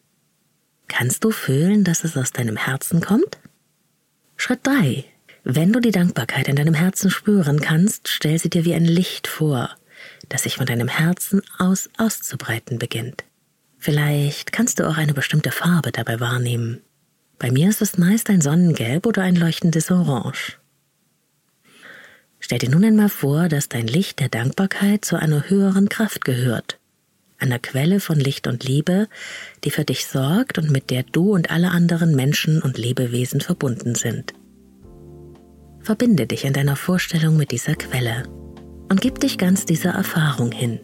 Kannst 0.88 1.22
du 1.22 1.30
fühlen, 1.30 1.84
dass 1.84 2.02
es 2.02 2.16
aus 2.16 2.32
deinem 2.32 2.56
Herzen 2.56 3.00
kommt? 3.00 3.38
Schritt 4.36 4.66
drei: 4.66 5.04
wenn 5.50 5.72
du 5.72 5.80
die 5.80 5.92
Dankbarkeit 5.92 6.46
in 6.46 6.56
deinem 6.56 6.74
Herzen 6.74 7.10
spüren 7.10 7.62
kannst, 7.62 8.08
stell 8.08 8.38
sie 8.38 8.50
dir 8.50 8.66
wie 8.66 8.74
ein 8.74 8.84
Licht 8.84 9.26
vor, 9.26 9.70
das 10.28 10.42
sich 10.42 10.56
von 10.56 10.66
deinem 10.66 10.88
Herzen 10.88 11.40
aus 11.56 11.88
auszubreiten 11.96 12.78
beginnt. 12.78 13.24
Vielleicht 13.78 14.52
kannst 14.52 14.78
du 14.78 14.86
auch 14.86 14.98
eine 14.98 15.14
bestimmte 15.14 15.50
Farbe 15.50 15.90
dabei 15.90 16.20
wahrnehmen. 16.20 16.82
Bei 17.38 17.50
mir 17.50 17.70
ist 17.70 17.80
es 17.80 17.96
meist 17.96 18.28
ein 18.28 18.42
Sonnengelb 18.42 19.06
oder 19.06 19.22
ein 19.22 19.36
leuchtendes 19.36 19.90
Orange. 19.90 20.58
Stell 22.40 22.58
dir 22.58 22.68
nun 22.68 22.84
einmal 22.84 23.08
vor, 23.08 23.48
dass 23.48 23.70
dein 23.70 23.86
Licht 23.86 24.20
der 24.20 24.28
Dankbarkeit 24.28 25.06
zu 25.06 25.16
einer 25.16 25.48
höheren 25.48 25.88
Kraft 25.88 26.26
gehört, 26.26 26.78
einer 27.38 27.58
Quelle 27.58 28.00
von 28.00 28.20
Licht 28.20 28.48
und 28.48 28.64
Liebe, 28.64 29.08
die 29.64 29.70
für 29.70 29.86
dich 29.86 30.04
sorgt 30.08 30.58
und 30.58 30.70
mit 30.70 30.90
der 30.90 31.04
du 31.04 31.32
und 31.32 31.50
alle 31.50 31.70
anderen 31.70 32.14
Menschen 32.14 32.60
und 32.60 32.76
Lebewesen 32.76 33.40
verbunden 33.40 33.94
sind. 33.94 34.34
Verbinde 35.88 36.26
dich 36.26 36.44
in 36.44 36.52
deiner 36.52 36.76
Vorstellung 36.76 37.38
mit 37.38 37.50
dieser 37.50 37.74
Quelle 37.74 38.24
und 38.90 39.00
gib 39.00 39.20
dich 39.20 39.38
ganz 39.38 39.64
dieser 39.64 39.92
Erfahrung 39.92 40.52
hin. 40.52 40.80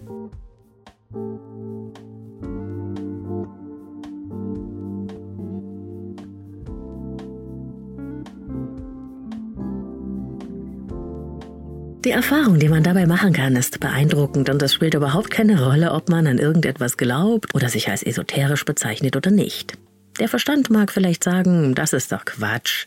Die 12.07 12.11
Erfahrung, 12.11 12.59
die 12.59 12.71
man 12.71 12.83
dabei 12.83 13.05
machen 13.05 13.35
kann, 13.35 13.57
ist 13.57 13.81
beeindruckend 13.81 14.49
und 14.49 14.62
es 14.62 14.73
spielt 14.73 14.95
überhaupt 14.95 15.31
keine 15.31 15.62
Rolle, 15.62 15.93
ob 15.93 16.09
man 16.09 16.27
an 16.27 16.38
irgendetwas 16.38 16.97
glaubt 16.97 17.55
oder 17.55 17.69
sich 17.69 17.90
als 17.90 18.03
esoterisch 18.03 18.64
bezeichnet 18.64 19.17
oder 19.17 19.31
nicht. 19.31 19.77
Der 20.19 20.29
Verstand 20.29 20.71
mag 20.71 20.93
vielleicht 20.93 21.25
sagen, 21.25 21.75
das 21.75 21.93
ist 21.93 22.11
doch 22.12 22.25
Quatsch. 22.25 22.87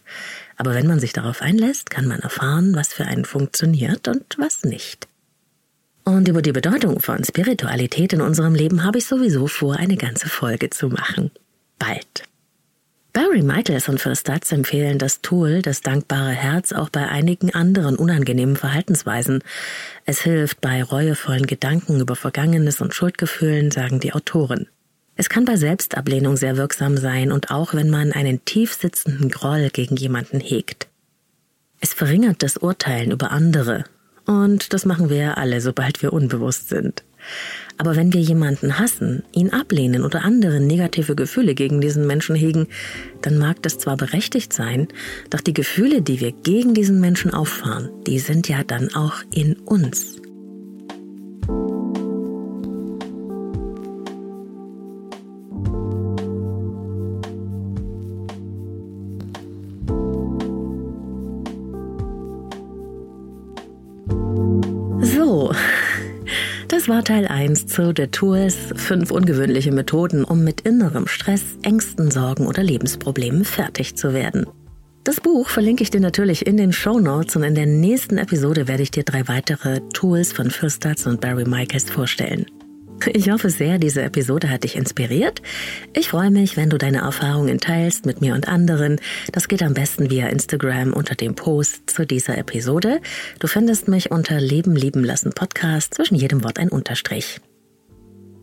Aber 0.58 0.74
wenn 0.74 0.88
man 0.88 1.00
sich 1.00 1.14
darauf 1.14 1.42
einlässt, 1.42 1.90
kann 1.90 2.08
man 2.08 2.20
erfahren, 2.20 2.76
was 2.76 2.94
für 2.94 3.06
einen 3.06 3.26
funktioniert 3.26 4.08
und 4.08 4.36
was 4.38 4.64
nicht. 4.64 5.08
Und 6.04 6.28
über 6.28 6.42
die 6.42 6.52
Bedeutung 6.52 7.00
von 7.00 7.24
Spiritualität 7.24 8.14
in 8.14 8.22
unserem 8.22 8.56
Leben 8.56 8.84
habe 8.84 8.98
ich 8.98 9.06
sowieso 9.06 9.48
vor, 9.48 9.76
eine 9.76 9.98
ganze 9.98 10.30
Folge 10.30 10.70
zu 10.70 10.90
machen. 10.90 11.32
Bald. 11.80 12.24
Barry 13.18 13.42
Michaels 13.42 13.90
und 13.90 14.00
First 14.00 14.22
Stats 14.22 14.52
empfehlen 14.52 15.00
das 15.00 15.22
Tool, 15.22 15.62
das 15.62 15.82
dankbare 15.82 16.30
Herz, 16.30 16.72
auch 16.72 16.90
bei 16.90 17.08
einigen 17.08 17.54
anderen 17.54 17.96
unangenehmen 17.96 18.56
Verhaltensweisen. 18.56 19.44
Es 20.06 20.22
hilft 20.22 20.62
bei 20.62 20.84
reuevollen 20.84 21.48
Gedanken 21.48 22.00
über 22.00 22.16
Vergangenes 22.16 22.80
und 22.80 22.94
Schuldgefühlen, 22.94 23.72
sagen 23.72 24.00
die 24.00 24.14
Autoren. 24.14 24.68
Es 25.20 25.30
kann 25.30 25.46
bei 25.46 25.56
Selbstablehnung 25.56 26.38
sehr 26.38 26.58
wirksam 26.58 26.96
sein 26.96 27.32
und 27.32 27.50
auch 27.50 27.74
wenn 27.74 27.90
man 27.90 28.12
einen 28.12 28.46
tief 28.46 28.76
sitzenden 28.76 29.30
Groll 29.30 29.70
gegen 29.74 29.96
jemanden 29.96 30.40
hegt. 30.40 30.88
Es 31.80 31.94
verringert 31.94 32.44
das 32.44 32.58
Urteilen 32.58 33.12
über 33.12 33.32
andere. 33.32 33.86
Und 34.28 34.74
das 34.74 34.86
machen 34.86 35.10
wir 35.10 35.18
ja 35.18 35.34
alle, 35.34 35.60
sobald 35.60 36.04
wir 36.04 36.14
unbewusst 36.14 36.70
sind. 36.70 37.04
Aber 37.78 37.96
wenn 37.96 38.14
wir 38.14 38.22
jemanden 38.22 38.78
hassen, 38.78 39.24
ihn 39.32 39.52
ablehnen 39.52 40.04
oder 40.04 40.24
andere 40.24 40.60
negative 40.60 41.16
Gefühle 41.16 41.56
gegen 41.56 41.82
diesen 41.82 42.06
Menschen 42.06 42.36
hegen, 42.36 42.68
dann 43.22 43.40
mag 43.40 43.62
das 43.64 43.80
zwar 43.80 43.98
berechtigt 43.98 44.54
sein, 44.54 44.88
doch 45.30 45.42
die 45.42 45.54
Gefühle, 45.54 46.02
die 46.02 46.20
wir 46.20 46.32
gegen 46.32 46.76
diesen 46.76 47.00
Menschen 47.00 47.34
auffahren, 47.34 47.90
die 48.06 48.20
sind 48.20 48.50
ja 48.50 48.64
dann 48.64 48.94
auch 48.94 49.24
in 49.34 49.56
uns. 49.56 50.18
War 66.98 67.04
Teil 67.04 67.28
1 67.28 67.68
zu 67.68 67.94
The 67.96 68.08
Tours, 68.08 68.56
fünf 68.76 69.12
ungewöhnliche 69.12 69.72
Methoden, 69.72 70.24
um 70.24 70.44
mit 70.44 70.62
innerem 70.62 71.06
Stress, 71.06 71.44
Ängsten, 71.62 72.10
Sorgen 72.10 72.48
oder 72.48 72.64
Lebensproblemen 72.64 73.46
fertig 73.46 73.96
zu 73.96 74.16
werden. 74.16 74.48
Das 75.04 75.22
Buch 75.22 75.48
verlinke 75.48 75.84
ich 75.84 75.92
dir 75.92 76.02
natürlich 76.02 76.48
in 76.48 76.58
den 76.58 76.74
Show 76.74 77.00
Notes 77.00 77.36
und 77.36 77.44
in 77.44 77.54
der 77.54 77.68
nächsten 77.68 78.18
Episode 78.18 78.68
werde 78.68 78.82
ich 78.82 78.90
dir 78.90 79.04
drei 79.04 79.28
weitere 79.28 79.82
Tools 79.94 80.34
von 80.34 80.50
Fürstatz 80.50 81.06
und 81.06 81.22
Barry 81.22 81.46
Michaels 81.46 81.88
vorstellen. 81.88 82.48
Ich 83.14 83.30
hoffe 83.30 83.50
sehr, 83.50 83.78
diese 83.78 84.02
Episode 84.02 84.50
hat 84.50 84.64
dich 84.64 84.76
inspiriert. 84.76 85.42
Ich 85.94 86.10
freue 86.10 86.32
mich, 86.32 86.58
wenn 86.58 86.70
du 86.70 86.78
deine 86.78 86.98
Erfahrungen 87.00 87.60
teilst 87.60 88.06
mit 88.06 88.22
mir 88.22 88.34
und 88.34 88.48
anderen. 88.48 89.00
Das 89.32 89.48
geht 89.48 89.64
am 89.64 89.74
besten 89.74 90.10
via 90.10 90.28
Instagram 90.28 90.94
unter 90.94 91.16
dem 91.16 91.36
Post 91.36 91.90
zu 91.90 92.06
dieser 92.06 92.38
Episode. 92.38 93.00
Du 93.40 93.48
findest 93.48 93.88
mich 93.88 94.12
unter 94.12 94.42
Leben 94.42 94.76
lieben 94.76 95.04
lassen 95.04 95.32
Podcast, 95.32 95.94
zwischen 95.94 96.16
jedem 96.16 96.44
Wort 96.44 96.60
ein 96.60 96.70
Unterstrich. 96.70 97.40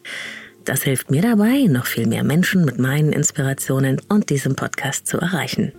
Das 0.64 0.83
hilft 0.83 1.11
mir 1.11 1.23
dabei, 1.23 1.66
noch 1.68 1.87
viel 1.87 2.07
mehr 2.07 2.23
Menschen 2.23 2.64
mit 2.64 2.79
meinen 2.79 3.12
Inspirationen 3.12 4.01
und 4.09 4.31
diesem 4.31 4.57
Podcast 4.57 5.07
zu 5.07 5.18
erreichen. 5.18 5.73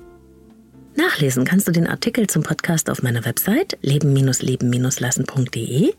Nachlesen 0.96 1.46
kannst 1.46 1.68
du 1.68 1.72
den 1.72 1.88
Artikel 1.88 2.28
zum 2.28 2.44
Podcast 2.44 2.90
auf 2.90 3.02
meiner 3.02 3.24
Website 3.24 3.78
leben-leben-lassen.de 3.82 5.94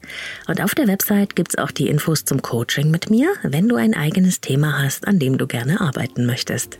und 0.48 0.60
auf 0.60 0.74
der 0.74 0.86
Website 0.86 1.34
gibt's 1.34 1.56
auch 1.56 1.70
die 1.70 1.88
Infos 1.88 2.26
zum 2.26 2.42
Coaching 2.42 2.90
mit 2.90 3.08
mir, 3.08 3.32
wenn 3.42 3.68
du 3.68 3.76
ein 3.76 3.94
eigenes 3.94 4.42
Thema 4.42 4.82
hast, 4.82 5.08
an 5.08 5.18
dem 5.18 5.38
du 5.38 5.46
gerne 5.46 5.80
arbeiten 5.80 6.26
möchtest. 6.26 6.78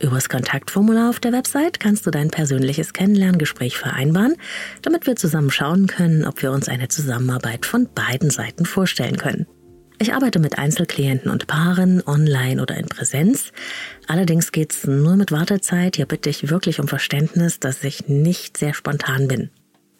Übers 0.00 0.28
Kontaktformular 0.28 1.10
auf 1.10 1.18
der 1.18 1.32
Website 1.32 1.80
kannst 1.80 2.06
du 2.06 2.10
dein 2.10 2.30
persönliches 2.30 2.92
Kennenlerngespräch 2.92 3.76
vereinbaren, 3.76 4.36
damit 4.82 5.06
wir 5.06 5.16
zusammen 5.16 5.50
schauen 5.50 5.86
können, 5.88 6.24
ob 6.24 6.40
wir 6.42 6.52
uns 6.52 6.68
eine 6.68 6.88
Zusammenarbeit 6.88 7.66
von 7.66 7.88
beiden 7.92 8.30
Seiten 8.30 8.64
vorstellen 8.64 9.16
können. 9.16 9.46
Ich 10.00 10.14
arbeite 10.14 10.38
mit 10.38 10.58
Einzelklienten 10.58 11.28
und 11.28 11.48
Paaren, 11.48 12.00
online 12.06 12.62
oder 12.62 12.76
in 12.76 12.86
Präsenz. 12.86 13.52
Allerdings 14.06 14.52
geht's 14.52 14.86
nur 14.86 15.16
mit 15.16 15.32
Wartezeit. 15.32 15.96
Hier 15.96 16.06
bitte 16.06 16.30
ich 16.30 16.50
wirklich 16.50 16.78
um 16.78 16.86
Verständnis, 16.86 17.58
dass 17.58 17.82
ich 17.82 18.06
nicht 18.06 18.56
sehr 18.56 18.74
spontan 18.74 19.26
bin. 19.26 19.50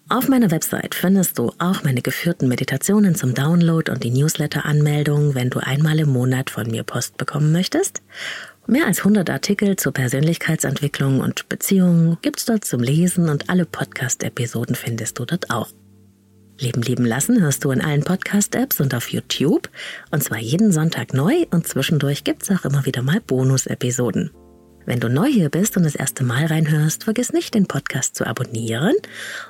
Auf 0.09 0.29
meiner 0.29 0.53
Website 0.53 0.95
findest 0.95 1.39
du 1.39 1.53
auch 1.59 1.83
meine 1.83 2.01
geführten 2.01 2.49
Meditationen 2.49 3.15
zum 3.15 3.35
Download 3.35 3.91
und 3.91 4.05
die 4.05 4.11
Newsletter-Anmeldung, 4.11 5.35
wenn 5.35 5.51
du 5.51 5.59
einmal 5.59 5.99
im 5.99 6.09
Monat 6.11 6.49
von 6.49 6.71
mir 6.71 6.85
Post 6.85 7.19
bekommen 7.19 7.53
möchtest. 7.53 8.01
Mehr 8.71 8.87
als 8.87 8.99
100 8.99 9.31
Artikel 9.31 9.77
zur 9.77 9.93
Persönlichkeitsentwicklung 9.93 11.21
und 11.21 11.49
Beziehungen 11.49 12.19
gibt's 12.21 12.45
dort 12.45 12.67
zum 12.67 12.83
Lesen 12.83 13.31
und 13.31 13.49
alle 13.49 13.65
Podcast-Episoden 13.65 14.75
findest 14.75 15.19
du 15.19 15.25
dort 15.25 15.49
auch. 15.49 15.71
Leben 16.61 16.83
lieben 16.83 17.07
lassen 17.07 17.41
hörst 17.41 17.65
du 17.65 17.71
in 17.71 17.81
allen 17.81 18.05
Podcast-Apps 18.05 18.83
und 18.83 18.95
auf 18.95 19.09
YouTube 19.09 19.71
und 20.11 20.23
zwar 20.23 20.37
jeden 20.37 20.71
Sonntag 20.71 21.15
neu 21.15 21.47
und 21.51 21.67
zwischendurch 21.67 22.25
gibt's 22.25 22.51
auch 22.51 22.67
immer 22.67 22.85
wieder 22.85 23.01
mal 23.01 23.23
Bonus-Episoden. 23.23 24.33
Wenn 24.85 25.01
du 25.01 25.09
neu 25.09 25.29
hier 25.29 25.49
bist 25.49 25.79
und 25.79 25.85
das 25.85 25.95
erste 25.95 26.23
Mal 26.23 26.45
reinhörst, 26.45 27.05
vergiss 27.05 27.33
nicht, 27.33 27.55
den 27.55 27.69
Podcast 27.69 28.17
zu 28.17 28.27
abonnieren 28.27 28.97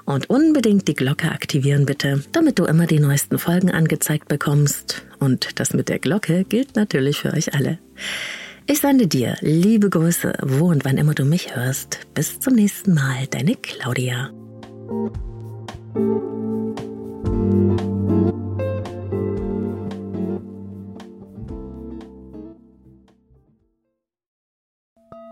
und 0.05 0.31
unbedingt 0.31 0.87
die 0.87 0.95
Glocke 0.95 1.33
aktivieren 1.33 1.87
bitte, 1.87 2.23
damit 2.31 2.61
du 2.61 2.67
immer 2.67 2.87
die 2.87 3.01
neuesten 3.01 3.41
Folgen 3.41 3.73
angezeigt 3.73 4.29
bekommst. 4.29 5.03
Und 5.19 5.59
das 5.59 5.75
mit 5.75 5.89
der 5.89 5.99
Glocke 5.99 6.45
gilt 6.45 6.77
natürlich 6.77 7.19
für 7.19 7.33
euch 7.33 7.53
alle. 7.53 7.79
Ich 8.71 8.81
sende 8.81 9.07
dir 9.07 9.39
liebe 9.41 9.89
Grüße, 9.89 10.35
wo 10.43 10.67
und 10.67 10.85
wann 10.85 10.99
immer 10.99 11.15
du 11.15 11.25
mich 11.25 11.57
hörst. 11.57 12.01
Bis 12.13 12.39
zum 12.39 12.55
nächsten 12.55 12.93
Mal, 12.93 13.27
deine 13.27 13.57
Claudia. 13.57 14.29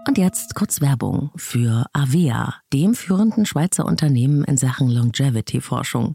Und 0.09 0.17
jetzt 0.17 0.55
kurz 0.55 0.81
Werbung 0.81 1.31
für 1.37 1.85
Avea, 1.93 2.55
dem 2.73 2.95
führenden 2.95 3.45
Schweizer 3.45 3.85
Unternehmen 3.85 4.45
in 4.45 4.57
Sachen 4.57 4.89
Longevity-Forschung. 4.89 6.15